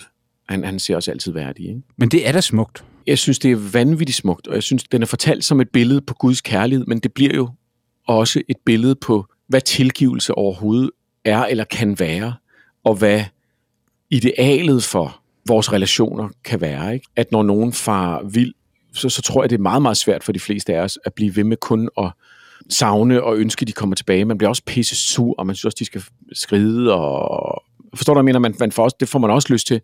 Han, 0.49 0.65
han 0.65 0.79
ser 0.79 0.97
os 0.97 1.09
altid 1.09 1.33
værdig. 1.33 1.69
Ikke? 1.69 1.81
Men 1.97 2.09
det 2.09 2.29
er 2.29 2.33
da 2.33 2.41
smukt. 2.41 2.85
Jeg 3.07 3.19
synes, 3.19 3.39
det 3.39 3.51
er 3.53 3.71
vanvittigt 3.73 4.17
smukt, 4.17 4.49
og 4.49 4.55
jeg 4.55 4.63
synes, 4.63 4.85
den 4.85 5.03
er 5.03 5.07
fortalt 5.07 5.45
som 5.45 5.61
et 5.61 5.69
billede 5.69 6.01
på 6.01 6.15
Guds 6.15 6.41
kærlighed, 6.41 6.87
men 6.87 7.01
det 7.01 7.13
bliver 7.13 7.35
jo 7.35 7.49
også 8.07 8.43
et 8.49 8.57
billede 8.67 8.95
på, 8.95 9.27
hvad 9.49 9.61
tilgivelse 9.61 10.35
overhovedet 10.35 10.91
er 11.25 11.45
eller 11.45 11.65
kan 11.65 11.99
være, 11.99 12.35
og 12.85 12.95
hvad 12.95 13.25
idealet 14.11 14.85
for 14.85 15.22
vores 15.47 15.73
relationer 15.73 16.29
kan 16.45 16.61
være. 16.61 16.95
Ikke? 16.95 17.07
At 17.17 17.33
når 17.33 17.43
nogen 17.43 17.73
far 17.73 18.23
vild, 18.33 18.55
så, 18.93 19.09
så 19.09 19.23
tror 19.23 19.43
jeg, 19.43 19.51
det 19.51 19.57
er 19.57 19.63
meget, 19.63 19.83
meget 19.83 19.97
svært 19.97 20.25
for 20.25 20.33
de 20.33 20.41
fleste 20.41 20.75
af 20.75 20.81
os 20.81 20.99
at 21.05 21.15
blive 21.15 21.37
ved 21.37 21.45
med 21.45 21.57
kun 21.57 21.89
at 21.99 22.11
savne 22.69 23.23
og 23.23 23.37
ønske, 23.37 23.63
at 23.63 23.69
de 23.69 23.73
kommer 23.73 23.97
tilbage. 23.97 24.25
Man 24.25 24.39
bliver 24.39 24.49
også 24.49 24.63
pisse 24.67 24.97
sur, 24.97 25.35
og 25.39 25.47
man 25.47 25.57
synes 25.57 25.65
også, 25.65 25.77
de 25.79 25.85
skal 25.85 26.03
skride. 26.33 26.95
Og... 26.95 27.63
Forstår 27.95 28.15
du, 28.15 28.17
hvad 28.17 28.21
jeg 28.21 28.25
mener? 28.25 28.39
Man, 28.39 28.55
man 28.61 28.73
får 28.73 28.85
også, 28.85 28.97
det 29.01 29.09
får 29.09 29.19
man 29.19 29.31
også 29.31 29.53
lyst 29.53 29.67
til. 29.67 29.81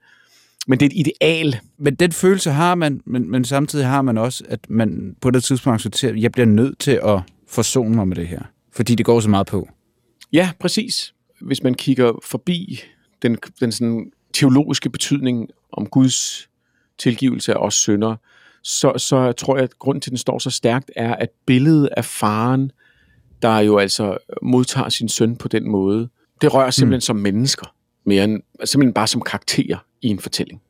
Men 0.66 0.80
det 0.80 0.86
er 0.86 0.90
et 0.90 1.06
ideal. 1.06 1.60
Men 1.78 1.94
den 1.94 2.12
følelse 2.12 2.50
har 2.50 2.74
man, 2.74 3.00
men, 3.06 3.30
men 3.30 3.44
samtidig 3.44 3.86
har 3.86 4.02
man 4.02 4.18
også, 4.18 4.44
at 4.48 4.60
man 4.68 5.16
på 5.20 5.30
det 5.30 5.44
tidspunkt 5.44 5.74
accepterer, 5.74 6.12
at 6.12 6.22
jeg 6.22 6.32
bliver 6.32 6.46
nødt 6.46 6.78
til 6.78 7.00
at 7.04 7.20
forsone 7.48 7.96
mig 7.96 8.08
med 8.08 8.16
det 8.16 8.28
her. 8.28 8.40
Fordi 8.72 8.94
det 8.94 9.06
går 9.06 9.20
så 9.20 9.30
meget 9.30 9.46
på. 9.46 9.68
Ja, 10.32 10.50
præcis. 10.60 11.14
Hvis 11.40 11.62
man 11.62 11.74
kigger 11.74 12.12
forbi 12.24 12.80
den, 13.22 13.36
den 13.60 13.72
sådan 13.72 14.10
teologiske 14.38 14.90
betydning 14.90 15.48
om 15.72 15.86
Guds 15.86 16.48
tilgivelse 16.98 17.54
af 17.54 17.56
os 17.56 17.74
synder, 17.74 18.16
så, 18.62 18.92
så 18.96 19.32
tror 19.32 19.56
jeg, 19.56 19.64
at 19.64 19.78
grunden 19.78 20.00
til, 20.00 20.10
at 20.10 20.12
den 20.12 20.18
står 20.18 20.38
så 20.38 20.50
stærkt, 20.50 20.90
er, 20.96 21.14
at 21.14 21.28
billedet 21.46 21.88
af 21.96 22.04
faren, 22.04 22.72
der 23.42 23.58
jo 23.58 23.78
altså 23.78 24.18
modtager 24.42 24.88
sin 24.88 25.08
søn 25.08 25.36
på 25.36 25.48
den 25.48 25.70
måde, 25.70 26.08
Det 26.40 26.54
rører 26.54 26.70
simpelthen 26.70 26.96
mm. 26.96 27.00
som 27.00 27.16
mennesker, 27.16 27.66
mere 28.04 28.24
end 28.24 28.42
simpelthen 28.64 28.94
bare 28.94 29.06
som 29.06 29.20
karakterer 29.20 29.78
i 30.02 30.08
en 30.08 30.18
fortælling. 30.18 30.62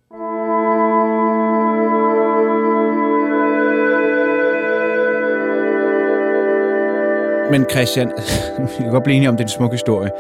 Men 7.50 7.66
Christian, 7.70 8.08
vi 8.58 8.82
kan 8.82 8.90
godt 8.90 9.04
blive 9.04 9.16
enige 9.16 9.28
om, 9.28 9.37
det 9.37 9.44
er 9.44 9.48
en 9.48 9.56
smuk 9.56 9.72
historie. 9.72 10.11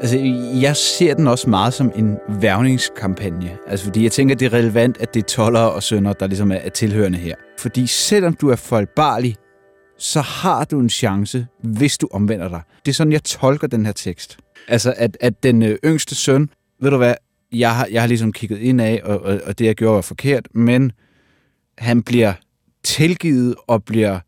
Altså, 0.00 0.18
jeg 0.60 0.76
ser 0.76 1.14
den 1.14 1.26
også 1.26 1.50
meget 1.50 1.74
som 1.74 1.92
en 1.96 2.16
værvningskampagne. 2.28 3.56
Altså, 3.66 3.84
fordi 3.84 4.02
jeg 4.02 4.12
tænker, 4.12 4.34
det 4.34 4.46
er 4.46 4.52
relevant, 4.52 4.96
at 5.00 5.14
det 5.14 5.22
er 5.22 5.26
toller 5.26 5.60
og 5.60 5.82
sønner, 5.82 6.12
der 6.12 6.26
ligesom 6.26 6.52
er 6.52 6.68
tilhørende 6.68 7.18
her. 7.18 7.34
Fordi 7.58 7.86
selvom 7.86 8.34
du 8.34 8.48
er 8.48 8.56
fejlbarlig, 8.56 9.36
så 9.98 10.20
har 10.20 10.64
du 10.64 10.80
en 10.80 10.90
chance, 10.90 11.46
hvis 11.62 11.98
du 11.98 12.08
omvender 12.12 12.48
dig. 12.48 12.60
Det 12.86 12.92
er 12.92 12.94
sådan, 12.94 13.12
jeg 13.12 13.24
tolker 13.24 13.66
den 13.66 13.86
her 13.86 13.92
tekst. 13.92 14.38
Altså, 14.68 14.94
at, 14.96 15.16
at 15.20 15.42
den 15.42 15.62
øh, 15.62 15.78
yngste 15.84 16.14
søn, 16.14 16.50
ved 16.80 16.90
du 16.90 16.96
hvad, 16.96 17.14
jeg 17.52 17.76
har, 17.76 17.88
jeg 17.90 18.02
har 18.02 18.06
ligesom 18.08 18.32
kigget 18.32 18.58
ind 18.58 18.80
af, 18.80 19.00
og, 19.04 19.20
og, 19.22 19.40
og 19.44 19.58
det, 19.58 19.66
jeg 19.66 19.74
gjorde, 19.74 19.94
var 19.94 20.00
forkert, 20.00 20.48
men 20.54 20.92
han 21.78 22.02
bliver 22.02 22.32
tilgivet 22.84 23.54
og 23.66 23.84
bliver 23.84 24.18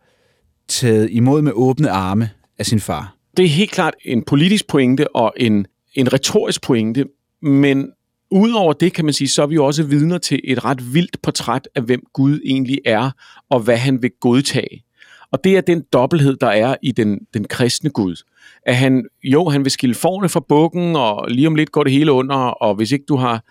taget 0.69 1.09
imod 1.11 1.43
med 1.43 1.53
åbne 1.55 1.91
arme 1.91 2.31
af 2.61 2.67
sin 2.67 2.81
far. 2.81 3.17
Det 3.37 3.45
er 3.45 3.49
helt 3.49 3.71
klart 3.71 3.95
en 4.05 4.23
politisk 4.23 4.67
pointe 4.67 5.17
og 5.17 5.33
en, 5.37 5.67
en 5.95 6.13
retorisk 6.13 6.63
pointe, 6.63 7.05
men 7.43 7.87
udover 8.31 8.73
det 8.73 8.93
kan 8.93 9.05
man 9.05 9.15
sige, 9.15 9.29
så 9.29 9.43
er 9.43 9.47
vi 9.47 9.55
jo 9.55 9.65
også 9.65 9.83
vidner 9.83 10.19
til 10.19 10.41
et 10.45 10.65
ret 10.65 10.95
vildt 10.95 11.23
portræt 11.23 11.69
af, 11.75 11.83
hvem 11.83 12.03
Gud 12.13 12.41
egentlig 12.45 12.79
er, 12.85 13.11
og 13.51 13.61
hvad 13.61 13.77
han 13.77 14.03
vil 14.03 14.11
godtage. 14.21 14.85
Og 15.33 15.45
det 15.45 15.57
er 15.57 15.61
den 15.61 15.83
dobbelthed, 15.93 16.37
der 16.37 16.47
er 16.47 16.77
i 16.83 16.93
den, 16.93 17.19
den 17.35 17.45
kristne 17.45 17.91
Gud. 17.91 18.25
At 18.67 18.77
han, 18.77 19.05
jo, 19.25 19.49
han 19.49 19.65
vil 19.65 19.71
skille 19.73 19.95
forne 19.95 20.29
fra 20.29 20.45
bukken, 20.49 20.97
og 20.97 21.31
lige 21.31 21.47
om 21.47 21.55
lidt 21.55 21.73
går 21.73 21.85
det 21.85 21.93
hele 21.93 22.13
under, 22.13 22.37
og 22.37 22.75
hvis 22.75 22.93
ikke 22.93 23.05
du 23.09 23.17
har 23.17 23.45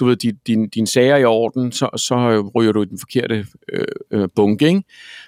du 0.00 0.04
ved, 0.04 0.16
din, 0.16 0.36
din, 0.46 0.68
din 0.68 0.86
sager 0.86 1.16
i 1.16 1.24
orden, 1.24 1.72
så, 1.72 1.88
så 1.96 2.50
ryger 2.54 2.72
du 2.72 2.82
i 2.82 2.86
den 2.86 2.98
forkerte 2.98 3.46
øh, 3.72 3.84
øh, 4.10 4.28
bunke. 4.36 4.68
Ikke? 4.68 4.82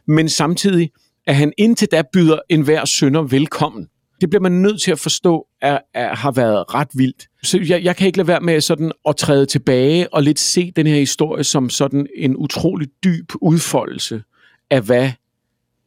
Men 0.06 0.28
samtidig, 0.28 0.90
at 1.28 1.36
han 1.36 1.52
indtil 1.58 1.88
da 1.92 2.02
byder 2.12 2.38
enhver 2.48 2.84
sønder 2.84 3.22
velkommen. 3.22 3.86
Det 4.20 4.30
bliver 4.30 4.42
man 4.42 4.52
nødt 4.52 4.82
til 4.82 4.92
at 4.92 4.98
forstå, 4.98 5.46
at, 5.62 5.80
at 5.94 6.16
har 6.18 6.30
været 6.30 6.74
ret 6.74 6.88
vildt. 6.94 7.26
Så 7.42 7.60
jeg, 7.68 7.84
jeg 7.84 7.96
kan 7.96 8.06
ikke 8.06 8.18
lade 8.18 8.28
være 8.28 8.40
med 8.40 8.60
sådan 8.60 8.92
at 9.08 9.16
træde 9.16 9.46
tilbage 9.46 10.14
og 10.14 10.22
lidt 10.22 10.38
se 10.38 10.72
den 10.76 10.86
her 10.86 10.94
historie 10.94 11.44
som 11.44 11.70
sådan 11.70 12.06
en 12.16 12.36
utrolig 12.36 12.88
dyb 13.04 13.32
udfoldelse 13.40 14.22
af, 14.70 14.82
hvad 14.82 15.10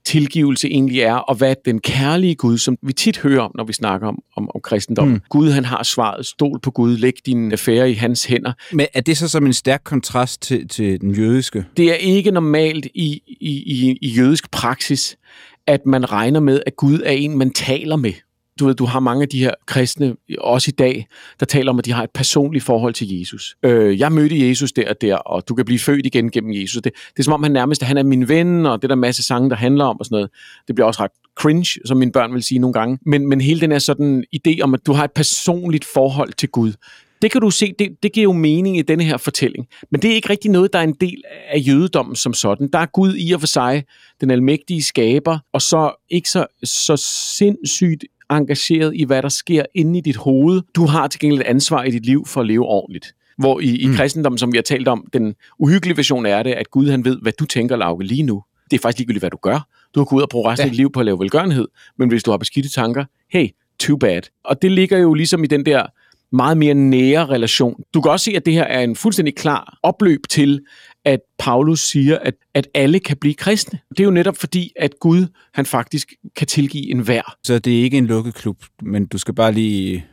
tilgivelse 0.06 0.68
egentlig 0.68 1.00
er, 1.00 1.14
og 1.14 1.36
hvad 1.36 1.56
den 1.66 1.80
kærlige 1.80 2.36
Gud, 2.36 2.58
som 2.58 2.78
vi 2.82 2.94
tit 2.94 3.18
hører 3.18 3.42
om, 3.42 3.52
når 3.56 3.64
vi 3.64 3.74
snakker 3.74 4.08
om, 4.08 4.20
om, 4.36 4.50
om 4.56 4.62
kristendom. 4.62 5.08
Mm. 5.08 5.22
Gud, 5.30 5.52
han 5.52 5.66
har 5.66 5.84
svaret, 5.84 6.26
stol 6.26 6.60
på 6.60 6.72
Gud, 6.72 6.98
læg 6.98 7.14
din 7.26 7.52
affære 7.52 7.92
i 7.92 7.94
hans 7.94 8.26
hænder. 8.26 8.54
Men 8.72 8.88
er 8.94 9.02
det 9.02 9.18
så 9.18 9.28
som 9.28 9.46
en 9.46 9.54
stærk 9.54 9.82
kontrast 9.84 10.42
til, 10.42 10.68
til 10.68 11.02
den 11.02 11.16
jødiske? 11.16 11.66
Det 11.78 11.92
er 11.92 11.96
ikke 11.96 12.32
normalt 12.32 12.86
i, 12.86 13.22
i, 13.28 13.52
i, 13.52 13.98
i 14.02 14.08
jødisk 14.08 14.52
praksis, 14.52 15.18
at 15.68 15.86
man 15.86 16.12
regner 16.12 16.40
med, 16.40 16.62
at 16.66 16.76
Gud 16.76 17.00
er 17.06 17.12
en, 17.12 17.38
man 17.38 17.52
taler 17.52 17.96
med 17.96 18.14
du 18.62 18.66
ved, 18.66 18.76
du 18.76 18.86
har 18.86 19.00
mange 19.00 19.22
af 19.22 19.30
de 19.30 19.40
her 19.40 19.52
kristne, 19.66 20.16
også 20.38 20.70
i 20.70 20.72
dag, 20.72 21.08
der 21.40 21.46
taler 21.46 21.72
om, 21.72 21.80
at 21.80 21.86
de 21.86 21.92
har 21.92 22.04
et 22.04 22.10
personligt 22.10 22.64
forhold 22.64 22.94
til 22.94 23.20
Jesus. 23.20 23.56
Øh, 23.64 24.00
jeg 24.00 24.12
mødte 24.12 24.48
Jesus 24.48 24.72
der 24.72 24.90
og 24.90 25.02
der, 25.02 25.16
og 25.16 25.50
du 25.50 25.56
kan 25.56 25.66
blive 25.66 25.80
født 25.80 26.06
igen 26.06 26.32
gennem 26.32 26.54
Jesus. 26.54 26.82
Det, 26.82 26.94
det 26.94 27.20
er 27.20 27.24
som 27.24 27.34
om, 27.34 27.44
han 27.44 27.52
nærmest 27.52 27.84
han 27.84 27.98
er 27.98 28.04
min 28.04 28.28
ven, 28.28 28.66
og 28.66 28.82
det 28.82 28.90
der 28.90 28.96
masse 28.96 29.24
sange, 29.24 29.50
der 29.50 29.56
handler 29.56 29.86
om 29.86 30.00
og 30.00 30.06
sådan 30.06 30.16
noget. 30.16 30.30
Det 30.68 30.76
bliver 30.76 30.88
også 30.88 31.04
ret 31.04 31.12
cringe, 31.36 31.80
som 31.86 31.98
mine 31.98 32.12
børn 32.12 32.34
vil 32.34 32.44
sige 32.44 32.60
nogle 32.60 32.74
gange. 32.74 33.00
Men, 33.06 33.28
men 33.28 33.42
hele 33.42 33.62
den 33.62 33.72
er 33.72 33.80
sådan 33.80 34.24
idé 34.36 34.62
om, 34.62 34.74
at 34.74 34.80
du 34.86 34.94
har 34.94 35.04
et 35.04 35.12
personligt 35.12 35.86
forhold 35.86 36.34
til 36.34 36.50
Gud. 36.50 36.74
Det 37.22 37.32
kan 37.32 37.42
du 37.42 37.50
se, 37.50 37.74
det, 37.80 37.90
det 38.04 38.14
giver 38.14 38.24
jo 38.24 38.34
mening 38.34 38.78
i 38.78 38.82
denne 38.82 39.04
her 39.04 39.18
fortælling. 39.18 39.68
Men 39.92 40.02
det 40.02 40.12
er 40.12 40.16
ikke 40.16 40.30
rigtig 40.30 40.52
noget, 40.52 40.74
der 40.74 40.80
er 40.80 40.84
en 40.84 40.96
del 41.02 41.22
af 41.50 41.64
jødedommen 41.68 42.16
som 42.16 42.34
sådan. 42.34 42.70
Der 42.74 42.80
er 42.80 42.86
Gud 42.86 43.16
i 43.18 43.32
og 43.32 43.40
for 43.40 43.48
sig, 43.48 43.84
den 44.22 44.32
almægtige 44.32 44.84
skaber, 44.84 45.40
og 45.54 45.62
så 45.62 46.06
ikke 46.10 46.30
så, 46.30 46.46
så 46.64 46.98
sindssygt 47.38 48.04
engageret 48.32 48.92
i, 48.96 49.04
hvad 49.04 49.22
der 49.22 49.30
sker 49.30 49.64
inde 49.76 49.98
i 49.98 50.02
dit 50.02 50.16
hoved. 50.16 50.62
Du 50.76 50.86
har 50.86 51.08
til 51.08 51.20
gengæld 51.20 51.42
et 51.42 51.46
ansvar 51.46 51.84
i 51.84 51.92
dit 51.92 52.06
liv 52.06 52.26
for 52.26 52.42
at 52.42 52.48
leve 52.48 52.66
ordentligt. 52.66 53.14
Hvor 53.38 53.60
i, 53.60 53.76
i 53.76 53.88
mm. 53.88 53.94
kristendommen, 53.94 54.38
som 54.38 54.52
vi 54.52 54.58
har 54.58 54.62
talt 54.62 54.88
om, 54.88 55.08
den 55.14 55.36
uhyggelige 55.60 55.98
version 55.98 56.26
er 56.26 56.44
det, 56.44 56.52
at 56.52 56.72
Gud 56.72 56.90
han 56.90 57.06
ved, 57.06 57.18
hvad 57.22 57.32
du 57.40 57.46
tænker, 57.46 57.76
Lauke, 57.76 58.04
lige 58.04 58.24
nu. 58.24 58.44
Det 58.72 58.78
er 58.78 58.82
faktisk 58.82 59.00
ligegyldigt, 59.00 59.22
hvad 59.22 59.30
du 59.30 59.38
gør. 59.42 59.68
Du 59.96 60.00
har 60.00 60.06
gået 60.06 60.18
ud 60.18 60.24
og 60.24 60.30
bruge 60.30 60.52
resten 60.52 60.66
ja. 60.66 60.68
af 60.68 60.72
dit 60.72 60.78
liv 60.78 60.92
på 60.92 61.00
at 61.00 61.06
lave 61.06 61.20
velgørenhed. 61.20 61.68
Men 61.98 62.10
hvis 62.10 62.24
du 62.24 62.32
har 62.32 62.38
beskidte 62.38 62.70
tanker, 62.70 63.06
hey, 63.32 63.48
too 63.80 63.98
bad. 63.98 64.22
Og 64.44 64.62
det 64.62 64.72
ligger 64.72 64.98
jo 64.98 65.14
ligesom 65.14 65.44
i 65.44 65.48
den 65.48 65.66
der 65.66 65.86
meget 66.32 66.58
mere 66.58 66.74
nære 66.74 67.26
relation. 67.26 67.84
Du 67.94 68.02
kan 68.02 68.12
også 68.12 68.24
se, 68.24 68.32
at 68.36 68.46
det 68.46 68.54
her 68.54 68.64
er 68.64 68.80
en 68.80 68.96
fuldstændig 68.96 69.36
klar 69.36 69.78
opløb 69.84 70.20
til, 70.30 70.62
at 71.06 71.20
Paulus 71.40 71.80
siger, 71.80 72.18
at, 72.18 72.34
at 72.54 72.68
alle 72.74 73.00
kan 73.00 73.18
blive 73.18 73.34
kristne. 73.34 73.80
Det 73.90 74.00
er 74.00 74.04
jo 74.04 74.12
netop 74.12 74.38
fordi, 74.38 74.72
at 74.76 74.92
Gud 75.00 75.28
han 75.54 75.66
faktisk 75.66 76.14
kan 76.36 76.48
tilgive 76.48 76.92
enhver. 76.92 77.36
Så 77.44 77.60
det 77.60 77.80
er 77.80 77.84
ikke 77.84 77.98
en 77.98 78.06
lukket 78.06 78.34
klub, 78.34 78.64
men 78.82 79.06
du 79.06 79.18
skal 79.18 79.34
bare 79.34 79.52
lige 79.52 80.06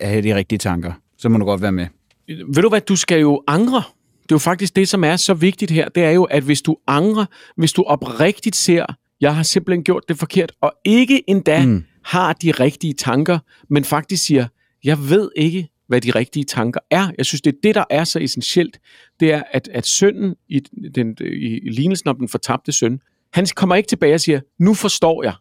have 0.00 0.22
de 0.22 0.34
rigtige 0.34 0.58
tanker. 0.58 0.92
Så 1.18 1.28
må 1.28 1.38
du 1.38 1.44
godt 1.44 1.62
være 1.62 1.72
med. 1.72 1.86
Ved 2.28 2.62
du 2.62 2.68
hvad, 2.68 2.80
du 2.80 2.96
skal 2.96 3.20
jo 3.20 3.42
angre. 3.46 3.82
Det 4.22 4.32
er 4.32 4.34
jo 4.34 4.38
faktisk 4.38 4.76
det, 4.76 4.88
som 4.88 5.04
er 5.04 5.16
så 5.16 5.34
vigtigt 5.34 5.70
her. 5.70 5.88
Det 5.88 6.04
er 6.04 6.10
jo, 6.10 6.24
at 6.24 6.42
hvis 6.42 6.62
du 6.62 6.76
angrer, 6.86 7.24
hvis 7.56 7.72
du 7.72 7.82
oprigtigt 7.82 8.56
ser, 8.56 8.86
jeg 9.20 9.36
har 9.36 9.42
simpelthen 9.42 9.84
gjort 9.84 10.02
det 10.08 10.18
forkert, 10.18 10.52
og 10.60 10.72
ikke 10.84 11.30
endda 11.30 11.66
mm. 11.66 11.84
har 12.04 12.32
de 12.32 12.50
rigtige 12.50 12.92
tanker, 12.92 13.38
men 13.70 13.84
faktisk 13.84 14.24
siger, 14.24 14.46
jeg 14.84 15.08
ved 15.08 15.30
ikke, 15.36 15.68
hvad 15.88 16.00
de 16.00 16.10
rigtige 16.10 16.44
tanker 16.44 16.80
er. 16.90 17.10
Jeg 17.18 17.26
synes, 17.26 17.40
det 17.40 17.52
er 17.52 17.56
det, 17.62 17.74
der 17.74 17.84
er 17.90 18.04
så 18.04 18.18
essentielt. 18.18 18.78
Det 19.20 19.32
er, 19.32 19.42
at, 19.52 19.68
at 19.72 19.86
sønnen 19.86 20.34
i, 20.48 20.60
den, 20.94 21.16
i 21.20 21.70
lignelsen 21.70 22.08
om 22.08 22.16
den 22.16 22.28
fortabte 22.28 22.72
søn, 22.72 23.00
han 23.32 23.46
kommer 23.56 23.74
ikke 23.74 23.86
tilbage 23.86 24.14
og 24.14 24.20
siger, 24.20 24.40
nu 24.58 24.74
forstår 24.74 25.22
jeg. 25.22 25.34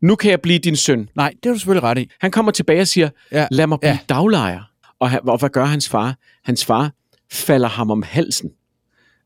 Nu 0.00 0.14
kan 0.16 0.30
jeg 0.30 0.40
blive 0.40 0.58
din 0.58 0.76
søn. 0.76 1.08
Nej, 1.16 1.34
det 1.42 1.48
er 1.48 1.52
du 1.52 1.58
selvfølgelig 1.58 1.82
ret 1.82 1.98
i. 1.98 2.10
Han 2.20 2.30
kommer 2.30 2.52
tilbage 2.52 2.80
og 2.80 2.86
siger, 2.86 3.10
ja. 3.32 3.46
lad 3.50 3.66
mig 3.66 3.80
blive 3.80 3.90
ja. 3.90 3.98
daglejer. 4.08 4.60
Og, 5.00 5.10
og 5.26 5.38
hvad 5.38 5.48
gør 5.48 5.64
hans 5.64 5.88
far? 5.88 6.16
Hans 6.44 6.64
far 6.64 6.92
falder 7.32 7.68
ham 7.68 7.90
om 7.90 8.02
halsen. 8.02 8.50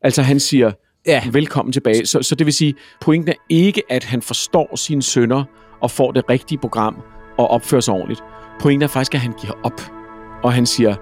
Altså 0.01 0.21
han 0.21 0.39
siger, 0.39 0.71
ja. 1.07 1.23
velkommen 1.31 1.73
tilbage. 1.73 2.05
Så, 2.05 2.21
så 2.21 2.35
det 2.35 2.45
vil 2.45 2.53
sige, 2.53 2.73
pointen 3.01 3.29
er 3.29 3.45
ikke, 3.49 3.81
at 3.89 4.03
han 4.03 4.21
forstår 4.21 4.75
sine 4.75 5.03
sønner 5.03 5.43
og 5.81 5.91
får 5.91 6.11
det 6.11 6.29
rigtige 6.29 6.57
program 6.57 7.01
og 7.37 7.47
opfører 7.47 7.81
sig 7.81 7.93
ordentligt. 7.93 8.21
Pointen 8.59 8.83
er 8.83 8.87
faktisk, 8.87 9.15
at 9.15 9.21
han 9.21 9.33
giver 9.41 9.53
op. 9.63 10.02
Og 10.43 10.53
han 10.53 10.65
siger, 10.65 10.95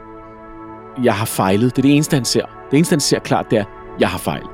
jeg 1.04 1.14
har 1.14 1.26
fejlet. 1.26 1.76
Det 1.76 1.78
er 1.78 1.82
det 1.82 1.96
eneste, 1.96 2.16
han 2.16 2.26
ser. 2.26 2.46
Det 2.72 2.78
eneste, 2.78 2.94
han 2.94 3.00
ser 3.00 3.20
klart, 3.20 3.52
det 3.52 3.60
er, 3.60 3.64
jeg 4.00 4.10
har 4.10 4.18
fejlet. 4.18 4.50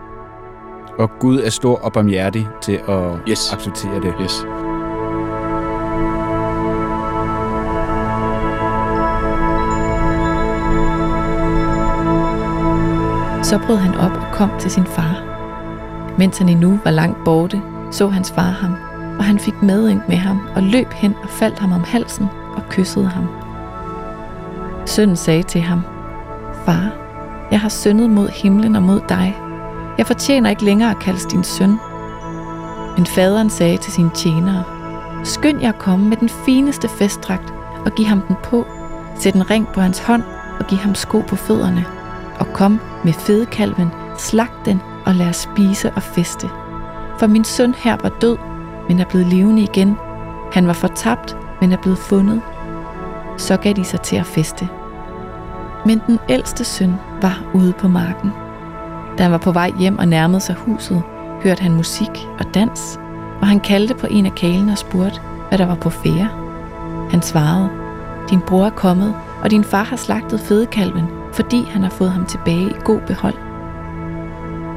Og 0.99 1.09
Gud 1.19 1.39
er 1.39 1.49
stor 1.49 1.75
og 1.75 1.93
barmhjertig 1.93 2.47
til 2.61 2.79
at 2.87 3.29
yes. 3.29 3.53
acceptere 3.53 4.01
det. 4.01 4.13
Yes. 4.21 4.31
Så 13.47 13.59
brød 13.65 13.77
han 13.77 13.95
op 13.95 14.11
og 14.11 14.33
kom 14.33 14.49
til 14.59 14.71
sin 14.71 14.85
far. 14.85 15.23
Mens 16.17 16.37
han 16.37 16.49
endnu 16.49 16.79
var 16.83 16.91
langt 16.91 17.17
borte, 17.25 17.61
så 17.91 18.07
hans 18.07 18.31
far 18.31 18.41
ham, 18.41 18.71
og 19.19 19.23
han 19.23 19.39
fik 19.39 19.61
medynk 19.61 20.09
med 20.09 20.17
ham 20.17 20.39
og 20.55 20.63
løb 20.63 20.91
hen 20.93 21.15
og 21.23 21.29
faldt 21.29 21.59
ham 21.59 21.71
om 21.71 21.83
halsen 21.83 22.27
og 22.55 22.63
kyssede 22.69 23.07
ham. 23.07 23.46
Sønnen 24.97 25.15
sagde 25.15 25.43
til 25.43 25.61
ham, 25.61 25.81
Far, 26.65 26.91
jeg 27.51 27.59
har 27.59 27.69
syndet 27.69 28.09
mod 28.09 28.29
himlen 28.29 28.75
og 28.75 28.83
mod 28.83 29.01
dig. 29.09 29.37
Jeg 29.97 30.07
fortjener 30.07 30.49
ikke 30.49 30.65
længere 30.65 30.91
at 30.91 30.99
kaldes 30.99 31.25
din 31.25 31.43
søn. 31.43 31.77
Men 32.97 33.05
faderen 33.05 33.49
sagde 33.49 33.77
til 33.77 33.93
sine 33.93 34.09
tjenere, 34.09 34.63
Skynd 35.23 35.61
jer 35.61 35.69
at 35.69 35.79
komme 35.79 36.09
med 36.09 36.17
den 36.17 36.29
fineste 36.29 36.87
festdragt 36.89 37.53
og 37.85 37.91
giv 37.91 38.05
ham 38.05 38.21
den 38.21 38.35
på. 38.43 38.65
Sæt 39.19 39.35
en 39.35 39.49
ring 39.49 39.67
på 39.67 39.81
hans 39.81 39.99
hånd 39.99 40.23
og 40.59 40.67
giv 40.67 40.77
ham 40.77 40.95
sko 40.95 41.19
på 41.27 41.35
fødderne. 41.35 41.85
Og 42.39 42.47
kom 42.53 42.79
med 43.03 43.13
fedekalven, 43.13 43.91
slag 44.17 44.47
den 44.65 44.81
og 45.05 45.15
lad 45.15 45.27
os 45.27 45.47
spise 45.53 45.91
og 45.95 46.03
feste. 46.03 46.49
For 47.19 47.27
min 47.27 47.43
søn 47.43 47.73
her 47.73 47.97
var 48.01 48.09
død, 48.21 48.37
men 48.87 48.99
er 48.99 49.05
blevet 49.05 49.27
levende 49.27 49.61
igen. 49.61 49.97
Han 50.53 50.67
var 50.67 50.73
fortabt, 50.73 51.37
men 51.61 51.71
er 51.71 51.77
blevet 51.77 51.99
fundet. 51.99 52.41
Så 53.37 53.57
gav 53.57 53.73
de 53.73 53.83
sig 53.83 54.01
til 54.01 54.15
at 54.15 54.25
feste. 54.25 54.69
Men 55.87 56.01
den 56.07 56.19
ældste 56.29 56.63
søn 56.63 56.95
var 57.21 57.43
ude 57.53 57.73
på 57.73 57.87
marken. 57.87 58.31
Da 59.17 59.23
han 59.23 59.31
var 59.31 59.37
på 59.37 59.51
vej 59.51 59.71
hjem 59.79 59.99
og 59.99 60.07
nærmede 60.07 60.39
sig 60.39 60.55
huset, 60.55 61.03
hørte 61.43 61.63
han 61.63 61.73
musik 61.73 62.27
og 62.39 62.45
dans, 62.53 62.99
og 63.41 63.47
han 63.47 63.59
kaldte 63.59 63.95
på 63.95 64.07
en 64.09 64.25
af 64.25 64.35
kalene 64.35 64.71
og 64.71 64.77
spurgte, 64.77 65.21
hvad 65.49 65.57
der 65.57 65.65
var 65.65 65.75
på 65.75 65.89
fære. 65.89 66.29
Han 67.09 67.21
svarede, 67.21 67.69
din 68.29 68.41
bror 68.41 68.65
er 68.65 68.69
kommet, 68.69 69.15
og 69.43 69.51
din 69.51 69.63
far 69.63 69.83
har 69.83 69.95
slagtet 69.95 70.39
fedekalven, 70.39 71.05
fordi 71.33 71.63
han 71.63 71.83
har 71.83 71.89
fået 71.89 72.11
ham 72.11 72.25
tilbage 72.25 72.69
i 72.69 72.75
god 72.83 72.99
behold. 73.07 73.35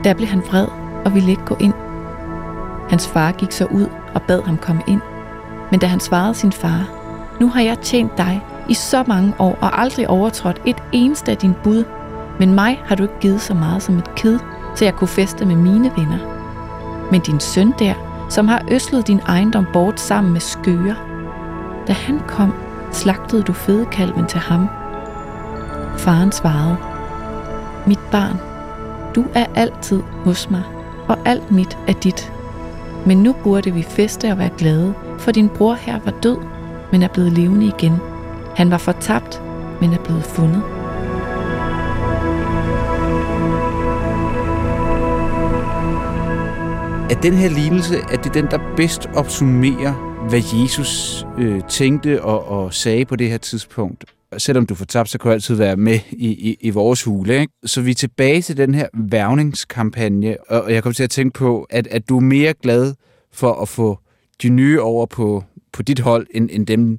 Der 0.05 0.14
blev 0.14 0.29
han 0.29 0.42
vred 0.51 0.66
og 1.05 1.14
ville 1.14 1.31
ikke 1.31 1.44
gå 1.44 1.57
ind. 1.61 1.75
Hans 2.90 3.09
far 3.09 3.33
gik 3.33 3.53
så 3.53 3.64
ud 3.64 3.87
og 4.14 4.23
bad 4.23 4.42
ham 4.42 4.57
komme 4.57 4.83
ind. 4.87 5.01
Men 5.70 5.81
da 5.81 5.87
han 5.87 6.01
svarede 6.01 6.35
sin 6.35 6.53
far, 6.53 6.90
nu 7.40 7.49
har 7.49 7.61
jeg 7.61 7.79
tjent 7.79 8.18
dig 8.18 8.42
i 8.70 8.74
så 8.74 9.04
mange 9.06 9.35
år 9.38 9.59
og 9.61 9.80
aldrig 9.80 10.11
overtrådt 10.11 10.62
et 10.64 10.76
eneste 10.92 11.30
af 11.30 11.37
din 11.37 11.54
bud, 11.64 11.85
men 12.38 12.54
mig 12.54 12.83
har 12.87 12.96
du 12.96 13.02
ikke 13.02 13.18
givet 13.20 13.40
så 13.40 13.54
meget 13.54 13.83
som 13.83 13.98
et 13.98 14.14
kid, 14.14 14.38
så 14.74 14.85
jeg 14.85 14.94
kunne 14.94 15.09
feste 15.09 15.46
med 15.46 15.56
mine 15.56 15.92
venner. 15.96 16.18
Men 17.11 17.20
din 17.20 17.40
søn 17.40 17.74
der, 17.78 17.94
som 18.28 18.48
har 18.48 18.64
øslet 18.70 19.06
din 19.06 19.20
ejendom 19.28 19.66
bort 19.72 20.00
sammen 20.00 20.33
med 20.33 20.40
skøger, 20.40 20.94
da 21.87 21.92
han 21.92 22.20
kom, 22.28 22.52
slagtede 22.92 23.42
du 23.42 23.52
fedekalven 23.52 24.26
til 24.26 24.40
ham. 24.40 24.68
Faren 25.96 26.33
svarede, 26.33 26.76
Mit 27.87 28.00
barn, 28.12 28.37
du 29.14 29.24
er 29.35 29.46
altid 29.54 30.02
hos 30.24 30.50
mig, 30.50 30.62
og 31.09 31.18
alt 31.24 31.50
mit 31.50 31.78
er 31.88 31.92
dit. 31.92 32.33
Men 33.06 33.22
nu 33.22 33.33
burde 33.33 33.70
vi 33.70 33.83
feste 33.83 34.30
og 34.33 34.38
være 34.38 34.50
glade, 34.59 34.94
for 35.18 35.33
din 35.33 35.48
bror 35.48 35.74
her 35.74 36.00
var 36.04 36.12
død, 36.22 36.37
men 36.92 37.02
er 37.02 37.09
blevet 37.09 37.33
levende 37.33 37.66
igen. 37.66 38.10
Han 38.56 38.70
var 38.70 38.78
fortabt, 38.78 39.42
men 39.80 39.92
er 39.92 40.04
blevet 40.04 40.24
fundet. 40.24 40.62
Er 47.10 47.20
den 47.22 47.32
her 47.32 47.48
lignelse, 47.48 47.96
at 48.12 48.24
det 48.24 48.34
den, 48.34 48.44
der 48.44 48.74
bedst 48.76 49.06
opsummerer, 49.14 49.92
hvad 50.28 50.42
Jesus 50.54 51.24
øh, 51.38 51.60
tænkte 51.68 52.22
og, 52.22 52.48
og 52.48 52.74
sagde 52.74 53.04
på 53.04 53.16
det 53.16 53.30
her 53.30 53.38
tidspunkt? 53.38 54.04
Selvom 54.38 54.66
du 54.66 54.74
får 54.74 54.84
tabt, 54.84 55.08
så 55.08 55.18
kan 55.18 55.28
du 55.28 55.32
altid 55.32 55.54
være 55.54 55.76
med 55.76 55.98
i, 56.10 56.28
i, 56.28 56.56
i 56.60 56.70
vores 56.70 57.02
hule. 57.02 57.40
Ikke? 57.40 57.52
Så 57.64 57.80
vi 57.80 57.90
er 57.90 57.94
tilbage 57.94 58.42
til 58.42 58.56
den 58.56 58.74
her 58.74 58.88
værvningskampagne, 58.94 60.36
og 60.48 60.72
jeg 60.72 60.82
kommer 60.82 60.94
til 60.94 61.04
at 61.04 61.10
tænke 61.10 61.38
på, 61.38 61.66
at, 61.70 61.86
at 61.86 62.08
du 62.08 62.16
er 62.16 62.20
mere 62.20 62.54
glad 62.62 62.94
for 63.32 63.52
at 63.52 63.68
få 63.68 63.98
de 64.42 64.48
nye 64.48 64.80
over 64.80 65.06
på, 65.06 65.44
på 65.72 65.82
dit 65.82 66.00
hold, 66.00 66.26
end, 66.30 66.48
end 66.52 66.66
dem, 66.66 66.98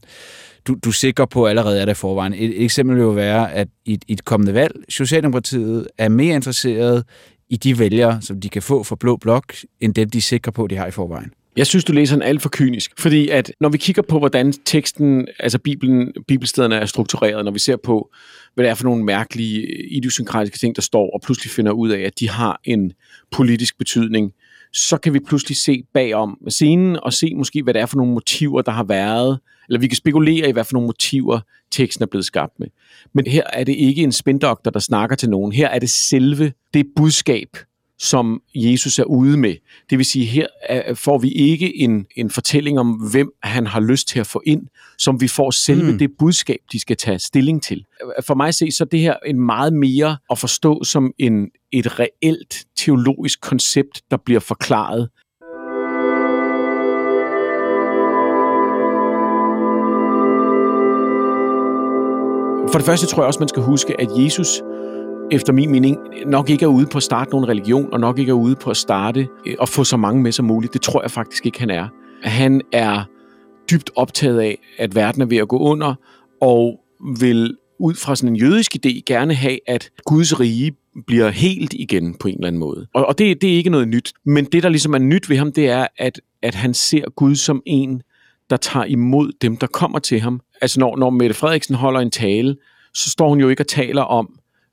du, 0.68 0.76
du 0.84 0.90
er 0.90 0.94
sikker 0.94 1.26
på 1.26 1.46
allerede 1.46 1.82
er 1.82 1.86
der 1.86 1.94
forvejen. 1.94 2.34
Et, 2.34 2.64
eksempel 2.64 2.96
vil 2.96 3.02
jo 3.02 3.10
være, 3.10 3.54
at 3.54 3.68
i, 3.86 4.00
i 4.08 4.14
et 4.14 4.26
kommende 4.26 4.54
valg, 4.54 4.76
Socialdemokratiet 4.90 5.88
er 5.98 6.10
mere 6.10 6.36
interesseret 6.36 7.04
i 7.50 7.58
de 7.58 7.80
vælgere, 7.80 8.22
som 8.22 8.42
de 8.42 8.50
kan 8.50 8.62
få 8.62 8.84
fra 8.84 8.96
Blå 8.96 9.18
Blok, 9.18 9.56
end 9.80 9.94
dem, 9.94 10.10
de 10.10 10.18
er 10.18 10.22
sikre 10.22 10.52
på, 10.52 10.68
de 10.68 10.76
har 10.76 10.88
i 10.88 10.92
forvejen. 10.92 11.32
Jeg 11.58 11.68
synes, 11.68 11.84
du 11.84 11.94
læser 11.94 12.16
den 12.16 12.24
alt 12.24 12.42
for 12.42 12.50
kynisk, 12.50 12.92
fordi 12.98 13.30
at 13.30 13.52
når 13.60 13.70
vi 13.70 13.78
kigger 13.78 14.02
på, 14.02 14.20
hvordan 14.20 14.54
teksten, 14.66 15.28
altså 15.40 15.60
Bibelen, 15.60 16.14
bibelstederne 16.28 16.76
er 16.76 16.86
struktureret, 16.86 17.46
når 17.46 17.52
vi 17.52 17.60
ser 17.60 17.78
på, 17.84 18.10
hvad 18.54 18.66
det 18.66 18.70
er 18.70 18.76
for 18.76 18.84
nogle 18.84 19.04
mærkelige 19.04 19.68
idiosynkratiske 19.92 20.58
ting, 20.58 20.76
der 20.76 20.82
står, 20.82 21.10
og 21.14 21.22
pludselig 21.22 21.52
finder 21.52 21.72
ud 21.72 21.90
af, 21.90 22.00
at 22.00 22.20
de 22.20 22.30
har 22.30 22.60
en 22.64 22.94
politisk 23.32 23.78
betydning, 23.78 24.32
så 24.74 24.98
kan 24.98 25.14
vi 25.14 25.20
pludselig 25.20 25.58
se 25.58 25.84
bagom 25.94 26.38
scenen 26.50 26.98
og 27.04 27.14
se 27.14 27.34
måske, 27.36 27.64
hvad 27.64 27.74
det 27.74 27.82
er 27.82 27.86
for 27.86 27.98
nogle 27.98 28.14
motiver, 28.14 28.62
der 28.62 28.72
har 28.72 28.84
været, 28.84 29.40
eller 29.72 29.80
vi 29.80 29.88
kan 29.88 29.98
spekulere 29.98 30.50
i, 30.50 30.52
hvad 30.52 30.64
for 30.64 30.74
nogle 30.74 30.88
motiver 30.88 31.40
teksten 31.72 32.04
er 32.04 32.08
blevet 32.08 32.26
skabt 32.26 32.60
med. 32.60 32.68
Men 33.14 33.28
her 33.28 33.44
er 33.54 33.64
det 33.64 33.76
ikke 33.76 34.04
en 34.04 34.12
spindoktor, 34.12 34.72
der 34.72 34.80
snakker 34.80 35.16
til 35.16 35.30
nogen. 35.30 35.52
Her 35.52 35.68
er 35.68 35.80
det 35.80 35.90
selve 35.90 36.54
det 36.74 36.86
budskab, 36.96 37.48
som 38.00 38.42
Jesus 38.56 39.00
er 39.00 39.04
ude 39.04 39.38
med. 39.38 39.56
Det 39.90 39.98
vil 39.98 40.06
sige, 40.06 40.26
her 40.26 40.48
får 40.96 41.18
vi 41.18 41.30
ikke 41.30 41.78
en, 41.78 42.06
en 42.16 42.30
fortælling 42.30 42.80
om, 42.80 42.92
hvem 42.92 43.32
han 43.44 43.68
har 43.68 43.80
lyst 43.80 44.08
til 44.08 44.20
at 44.20 44.28
få 44.28 44.42
ind, 44.46 44.68
som 44.98 45.22
vi 45.22 45.28
får 45.28 45.52
selve 45.52 45.92
mm. 45.92 45.98
det 45.98 46.12
budskab, 46.20 46.60
de 46.72 46.80
skal 46.80 46.98
tage 46.98 47.20
stilling 47.20 47.64
til. 47.64 47.86
For 48.28 48.36
mig 48.36 48.48
at 48.48 48.56
se, 48.56 48.72
så 48.72 48.84
er 48.84 48.88
det 48.88 49.00
her 49.00 49.16
en 49.26 49.40
meget 49.40 49.74
mere 49.74 50.18
at 50.32 50.38
forstå 50.38 50.84
som 50.84 51.14
en, 51.20 51.50
et 51.72 52.00
reelt 52.00 52.66
teologisk 52.78 53.42
koncept, 53.42 54.02
der 54.12 54.18
bliver 54.18 54.40
forklaret. 54.40 55.10
For 62.72 62.78
det 62.78 62.86
første 62.86 63.08
tror 63.08 63.22
jeg 63.22 63.28
også, 63.28 63.40
man 63.40 63.50
skal 63.50 63.64
huske, 63.64 64.02
at 64.02 64.08
Jesus 64.18 64.62
efter 65.32 65.54
min 65.54 65.72
mening, 65.72 65.98
nok 66.26 66.50
ikke 66.50 66.64
er 66.64 66.68
ude 66.68 66.86
på 66.86 66.98
at 66.98 67.04
starte 67.04 67.32
nogen 67.32 67.48
religion, 67.48 67.94
og 67.94 68.00
nok 68.00 68.20
ikke 68.20 68.30
er 68.30 68.34
ude 68.34 68.56
på 68.56 68.70
at 68.70 68.78
starte 68.78 69.28
øh, 69.48 69.56
og 69.60 69.70
få 69.70 69.84
så 69.84 69.98
mange 69.98 70.22
med 70.22 70.32
som 70.32 70.46
muligt. 70.46 70.74
Det 70.74 70.82
tror 70.82 71.02
jeg 71.02 71.12
faktisk 71.12 71.46
ikke, 71.46 71.60
han 71.60 71.70
er. 71.70 71.88
Han 72.24 72.62
er 72.72 73.04
dybt 73.72 73.92
optaget 73.96 74.40
af, 74.40 74.58
at 74.78 74.96
verden 74.96 75.22
er 75.22 75.26
ved 75.26 75.38
at 75.38 75.48
gå 75.48 75.58
under, 75.58 75.96
og 76.42 76.80
vil 77.20 77.58
ud 77.80 77.94
fra 77.94 78.16
sådan 78.16 78.30
en 78.30 78.36
jødisk 78.36 78.76
idé 78.76 79.02
gerne 79.06 79.34
have, 79.34 79.60
at 79.68 79.90
Guds 80.06 80.40
rige 80.40 80.72
bliver 81.08 81.30
helt 81.30 81.74
igen 81.74 82.16
på 82.16 82.28
en 82.28 82.36
eller 82.36 82.48
anden 82.48 82.60
måde. 82.60 82.88
Og, 82.94 83.06
og 83.06 83.18
det, 83.18 83.42
det 83.42 83.54
er 83.54 83.58
ikke 83.58 83.70
noget 83.70 83.88
nyt. 83.88 84.14
Men 84.26 84.46
det, 84.46 84.64
der 84.64 84.70
ligesom 84.70 84.94
er 84.94 85.00
nyt 85.00 85.30
ved 85.30 85.38
ham, 85.38 85.52
det 85.52 85.70
er, 85.70 85.88
at, 85.98 86.22
at 86.42 86.56
han 86.56 86.74
ser 86.74 87.10
Gud 87.16 87.36
som 87.36 87.62
en, 87.66 88.02
der 88.50 88.58
tager 88.58 88.86
imod 88.86 89.32
dem, 89.42 89.58
der 89.58 89.68
kommer 89.68 90.00
til 90.00 90.20
ham. 90.20 90.42
Altså 90.62 90.80
når, 90.80 90.98
når 90.98 91.10
Mette 91.10 91.36
Frederiksen 91.36 91.76
holder 91.76 92.00
en 92.00 92.12
tale, 92.12 92.56
så 92.94 93.10
står 93.10 93.30
hun 93.30 93.40
jo 93.40 93.50
ikke 93.50 93.64
og 93.64 93.68
taler 93.68 94.02
om, 94.02 94.30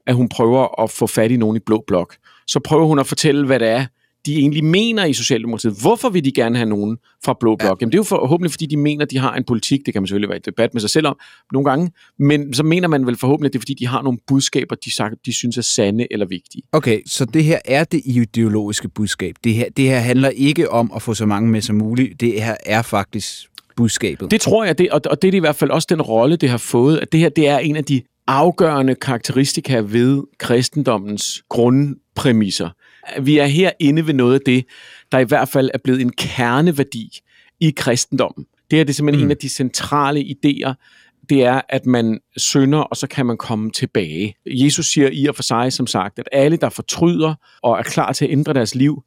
at 0.07 0.15
hun 0.15 0.29
prøver 0.29 0.83
at 0.83 0.91
få 0.91 1.07
fat 1.07 1.31
i 1.31 1.37
nogen 1.37 1.57
i 1.57 1.61
blå 1.67 1.85
blok. 1.87 2.17
Så 2.47 2.61
prøver 2.61 2.87
hun 2.87 2.99
at 2.99 3.07
fortælle, 3.07 3.47
hvad 3.47 3.59
det 3.59 3.69
er, 3.69 3.87
de 4.27 4.39
egentlig 4.39 4.65
mener 4.65 5.05
i 5.05 5.13
Socialdemokratiet. 5.13 5.75
Hvorfor 5.81 6.09
vil 6.09 6.25
de 6.25 6.33
gerne 6.33 6.57
have 6.57 6.69
nogen 6.69 6.99
fra 7.25 7.37
Blå 7.41 7.57
Blok? 7.57 7.69
Ja. 7.69 7.75
Jamen, 7.81 7.93
det 7.93 7.95
er 7.95 7.99
jo 7.99 8.05
forhåbentlig, 8.05 8.51
fordi 8.51 8.67
de 8.67 8.77
mener, 8.77 9.05
at 9.05 9.11
de 9.11 9.19
har 9.19 9.35
en 9.35 9.45
politik. 9.45 9.87
Det 9.87 9.95
kan 9.95 10.03
man 10.03 10.07
selvfølgelig 10.07 10.29
være 10.29 10.39
i 10.39 10.43
debat 10.47 10.75
med 10.75 10.81
sig 10.81 10.91
selv 10.91 11.07
om 11.07 11.17
nogle 11.53 11.71
gange. 11.71 11.91
Men 12.19 12.55
så 12.55 12.63
mener 12.63 12.89
man 12.89 13.07
vel 13.07 13.17
forhåbentlig, 13.17 13.49
at 13.49 13.53
det 13.53 13.59
er, 13.59 13.61
fordi 13.61 13.75
de 13.75 13.87
har 13.87 14.03
nogle 14.03 14.19
budskaber, 14.27 14.77
de, 14.77 14.95
sagt, 14.95 15.15
de 15.27 15.33
synes 15.33 15.59
er 15.59 15.63
sande 15.63 16.07
eller 16.11 16.27
vigtige. 16.27 16.63
Okay, 16.73 17.01
så 17.07 17.25
det 17.25 17.45
her 17.45 17.59
er 17.65 17.85
det 17.85 18.03
ideologiske 18.05 18.89
budskab. 18.89 19.35
Det 19.45 19.55
her, 19.55 19.69
det 19.77 19.85
her 19.85 19.99
handler 19.99 20.29
ikke 20.29 20.71
om 20.71 20.93
at 20.95 21.03
få 21.03 21.15
så 21.15 21.27
mange 21.27 21.51
med 21.51 21.61
som 21.61 21.77
muligt. 21.77 22.21
Det 22.21 22.43
her 22.43 22.57
er 22.67 22.83
faktisk 22.83 23.49
budskabet. 23.79 24.31
Det 24.31 24.41
tror 24.41 24.65
jeg, 24.65 24.79
det, 24.79 24.91
og, 24.91 25.01
og 25.11 25.23
det 25.23 25.29
er 25.29 25.37
i 25.37 25.41
hvert 25.41 25.57
fald 25.57 25.71
også 25.71 25.87
den 25.91 26.03
rolle, 26.03 26.37
det 26.37 26.49
har 26.49 26.59
fået, 26.59 26.99
at 26.99 27.13
det 27.13 27.21
her 27.21 27.29
det 27.29 27.49
er 27.49 27.59
en 27.59 27.77
af 27.77 27.85
de 27.85 28.03
afgørende 28.27 28.95
karakteristika 28.95 29.83
ved 29.85 30.23
kristendommens 30.39 31.43
grundpræmisser. 31.49 32.71
Vi 33.21 33.39
er 33.39 33.47
her 33.47 33.71
inde 33.81 34.07
ved 34.07 34.15
noget 34.15 34.35
af 34.35 34.41
det, 34.47 34.65
der 35.13 35.19
i 35.19 35.25
hvert 35.25 35.49
fald 35.49 35.71
er 35.75 35.79
blevet 35.85 36.01
en 36.01 36.13
kerneværdi 36.13 37.21
i 37.61 37.71
kristendommen. 37.77 38.45
Det 38.71 38.81
er 38.81 38.85
det 38.85 38.95
simpelthen 38.95 39.25
mm. 39.25 39.27
en 39.27 39.31
af 39.31 39.37
de 39.37 39.49
centrale 39.49 40.21
idéer, 40.21 40.73
det 41.29 41.45
er, 41.45 41.61
at 41.69 41.87
man 41.87 42.21
synder, 42.37 42.79
og 42.79 42.97
så 42.97 43.07
kan 43.07 43.27
man 43.27 43.37
komme 43.37 43.71
tilbage. 43.71 44.35
Jesus 44.47 44.87
siger 44.87 45.09
i 45.13 45.27
og 45.27 45.35
for 45.35 45.43
sig, 45.43 45.73
som 45.73 45.87
sagt, 45.87 46.19
at 46.19 46.29
alle, 46.33 46.57
der 46.57 46.69
fortryder 46.69 47.35
og 47.63 47.79
er 47.79 47.83
klar 47.83 48.13
til 48.13 48.25
at 48.25 48.31
ændre 48.31 48.55
deres 48.55 48.75
liv, 48.75 49.03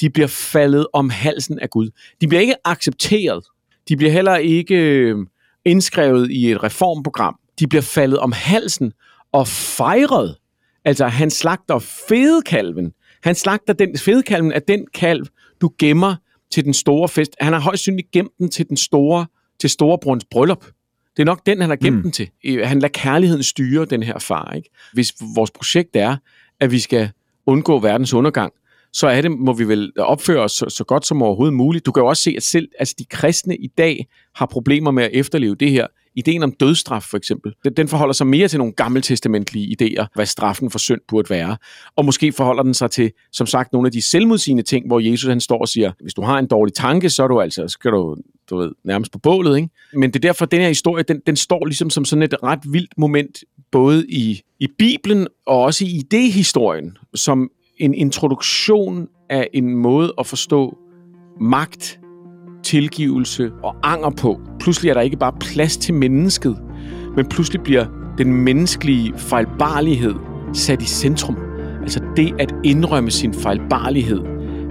de 0.00 0.10
bliver 0.10 0.26
faldet 0.26 0.86
om 0.92 1.10
halsen 1.10 1.58
af 1.58 1.70
Gud. 1.70 1.90
De 2.20 2.28
bliver 2.28 2.40
ikke 2.40 2.54
accepteret. 2.64 3.44
De 3.88 3.96
bliver 3.96 4.12
heller 4.12 4.36
ikke 4.36 4.74
øh, 4.74 5.16
indskrevet 5.64 6.30
i 6.30 6.50
et 6.50 6.62
reformprogram 6.62 7.38
de 7.58 7.66
bliver 7.66 7.82
faldet 7.82 8.18
om 8.18 8.32
halsen 8.32 8.92
og 9.32 9.48
fejret. 9.48 10.36
Altså, 10.84 11.06
han 11.06 11.30
slagter 11.30 11.78
fedekalven. 11.78 12.92
Han 13.22 13.34
slagter 13.34 13.72
den 13.72 13.98
fedekalven 13.98 14.52
af 14.52 14.62
den 14.62 14.86
kalv, 14.94 15.26
du 15.60 15.70
gemmer 15.78 16.16
til 16.52 16.64
den 16.64 16.74
store 16.74 17.08
fest. 17.08 17.36
Han 17.40 17.52
har 17.52 17.60
højst 17.60 17.82
synligt 17.82 18.10
gemt 18.10 18.32
den 18.38 18.50
til 18.50 18.68
den 18.68 18.76
store, 18.76 19.26
til 19.60 19.70
storebrons 19.70 20.24
bryllup. 20.30 20.64
Det 21.16 21.22
er 21.22 21.24
nok 21.24 21.46
den, 21.46 21.60
han 21.60 21.70
har 21.70 21.76
gemt 21.76 21.96
mm. 21.96 22.02
den 22.02 22.12
til. 22.12 22.28
Han 22.64 22.78
lader 22.78 22.92
kærligheden 22.92 23.42
styre 23.42 23.84
den 23.84 24.02
her 24.02 24.18
far. 24.18 24.52
Ikke? 24.52 24.70
Hvis 24.92 25.14
vores 25.34 25.50
projekt 25.50 25.96
er, 25.96 26.16
at 26.60 26.70
vi 26.70 26.78
skal 26.78 27.10
undgå 27.46 27.78
verdens 27.78 28.14
undergang, 28.14 28.52
så 28.94 29.06
er 29.06 29.20
det, 29.20 29.30
må 29.30 29.52
vi 29.52 29.68
vel 29.68 29.92
opføre 29.98 30.40
os 30.40 30.52
så, 30.52 30.66
så 30.68 30.84
godt 30.84 31.06
som 31.06 31.22
overhovedet 31.22 31.54
muligt. 31.54 31.86
Du 31.86 31.92
kan 31.92 32.00
jo 32.00 32.06
også 32.06 32.22
se, 32.22 32.34
at 32.36 32.42
selv 32.42 32.68
altså 32.78 32.94
de 32.98 33.04
kristne 33.04 33.56
i 33.56 33.66
dag 33.78 34.06
har 34.36 34.46
problemer 34.46 34.90
med 34.90 35.04
at 35.04 35.10
efterleve 35.12 35.54
det 35.54 35.70
her. 35.70 35.86
Ideen 36.16 36.42
om 36.42 36.52
dødsstraf 36.52 37.02
for 37.02 37.16
eksempel, 37.16 37.52
den, 37.64 37.72
den 37.72 37.88
forholder 37.88 38.12
sig 38.12 38.26
mere 38.26 38.48
til 38.48 38.58
nogle 38.58 38.72
gammeltestamentlige 38.72 39.76
idéer, 39.80 40.06
hvad 40.14 40.26
straffen 40.26 40.70
for 40.70 40.78
synd 40.78 41.00
burde 41.08 41.30
være. 41.30 41.56
Og 41.96 42.04
måske 42.04 42.32
forholder 42.32 42.62
den 42.62 42.74
sig 42.74 42.90
til, 42.90 43.12
som 43.32 43.46
sagt, 43.46 43.72
nogle 43.72 43.86
af 43.88 43.92
de 43.92 44.02
selvmodsigende 44.02 44.62
ting, 44.62 44.86
hvor 44.86 45.00
Jesus 45.00 45.28
han 45.28 45.40
står 45.40 45.58
og 45.58 45.68
siger, 45.68 45.92
hvis 46.00 46.14
du 46.14 46.22
har 46.22 46.38
en 46.38 46.46
dårlig 46.46 46.74
tanke, 46.74 47.10
så 47.10 47.22
er 47.22 47.28
du 47.28 47.40
altså, 47.40 47.68
skal 47.68 47.90
du, 47.90 48.16
du 48.50 48.56
ved, 48.56 48.72
nærmest 48.84 49.12
på 49.12 49.18
bålet. 49.18 49.56
Ikke? 49.56 49.68
Men 49.92 50.10
det 50.10 50.16
er 50.16 50.28
derfor, 50.28 50.44
at 50.44 50.50
den 50.50 50.60
her 50.60 50.68
historie, 50.68 51.04
den, 51.08 51.20
den 51.26 51.36
står 51.36 51.66
ligesom 51.66 51.90
som 51.90 52.04
sådan 52.04 52.22
et 52.22 52.34
ret 52.42 52.60
vildt 52.72 52.98
moment, 52.98 53.38
både 53.72 54.06
i, 54.08 54.42
i 54.60 54.68
Bibelen 54.78 55.26
og 55.46 55.62
også 55.62 55.84
i 55.84 56.02
idéhistorien, 56.04 57.10
som 57.14 57.50
en 57.76 57.94
introduktion 57.94 59.08
af 59.30 59.48
en 59.54 59.76
måde 59.76 60.12
at 60.18 60.26
forstå 60.26 60.76
magt, 61.40 62.00
tilgivelse 62.62 63.52
og 63.62 63.74
anger 63.82 64.10
på. 64.10 64.40
Pludselig 64.60 64.90
er 64.90 64.94
der 64.94 65.00
ikke 65.00 65.16
bare 65.16 65.32
plads 65.40 65.76
til 65.76 65.94
mennesket, 65.94 66.58
men 67.16 67.26
pludselig 67.26 67.62
bliver 67.62 67.86
den 68.18 68.34
menneskelige 68.34 69.14
fejlbarlighed 69.16 70.14
sat 70.52 70.82
i 70.82 70.86
centrum. 70.86 71.36
Altså 71.82 72.00
det 72.16 72.34
at 72.38 72.54
indrømme 72.64 73.10
sin 73.10 73.34
fejlbarlighed 73.34 74.20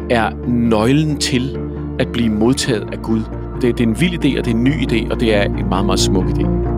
er 0.09 0.47
nøglen 0.47 1.17
til 1.17 1.57
at 1.99 2.07
blive 2.13 2.29
modtaget 2.29 2.89
af 2.91 3.01
Gud. 3.01 3.21
Det, 3.61 3.77
det 3.77 3.83
er 3.83 3.87
en 3.87 3.99
vild 3.99 4.13
idé, 4.13 4.39
og 4.39 4.45
det 4.45 4.51
er 4.51 4.55
en 4.55 4.63
ny 4.63 4.73
idé, 4.73 5.11
og 5.11 5.19
det 5.19 5.35
er 5.35 5.43
en 5.43 5.69
meget, 5.69 5.85
meget 5.85 5.99
smuk 5.99 6.25
idé. 6.25 6.72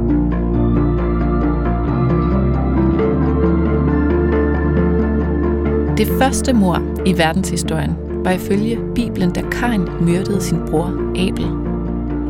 Det 5.97 6.08
første 6.08 6.53
mor 6.53 6.81
i 7.05 7.17
verdenshistorien 7.17 7.95
var 8.23 8.31
ifølge 8.31 8.79
Bibelen, 8.95 9.31
da 9.31 9.41
Kain 9.51 9.88
myrdede 10.01 10.41
sin 10.41 10.58
bror 10.69 10.93
Abel. 11.10 11.45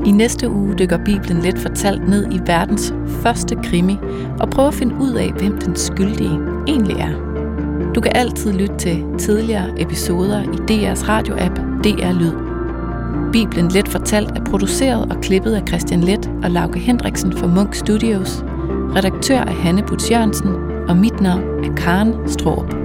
I 0.06 0.12
næste 0.12 0.50
uge 0.50 0.76
dykker 0.80 0.98
Bibelen 0.98 1.42
let 1.42 1.60
fortalt 1.60 2.10
ned 2.10 2.28
i 2.32 2.40
verdens 2.46 2.94
første 3.08 3.56
krimi 3.64 3.98
og 4.40 4.50
prøver 4.50 4.68
at 4.68 4.74
finde 4.74 4.96
ud 5.02 5.14
af, 5.14 5.32
hvem 5.32 5.58
den 5.58 5.76
skyldige 5.76 6.40
egentlig 6.68 6.96
er. 6.96 7.10
Du 7.96 8.02
kan 8.02 8.12
altid 8.16 8.54
lytte 8.54 8.78
til 8.78 9.04
tidligere 9.18 9.82
episoder 9.82 10.42
i 10.42 10.46
DR's 10.72 11.10
radioapp 11.10 11.60
DR 11.84 12.20
Lyd. 12.20 12.34
Bibelen 13.32 13.72
Let 13.72 13.88
Fortalt 13.88 14.32
er 14.32 14.44
produceret 14.44 15.12
og 15.12 15.22
klippet 15.22 15.54
af 15.54 15.68
Christian 15.68 16.02
Let 16.02 16.32
og 16.44 16.52
Lauke 16.52 16.80
Hendriksen 16.80 17.34
fra 17.34 17.48
Munk 17.48 17.76
Studios. 17.76 18.46
Redaktør 18.96 19.40
er 19.40 19.54
Hanne 19.54 19.84
Butz 19.84 20.12
Jørgensen, 20.12 20.52
og 20.88 20.98
mit 20.98 21.22
navn 21.22 21.44
er 21.64 21.76
Karen 21.76 22.14
Straub. 22.28 22.85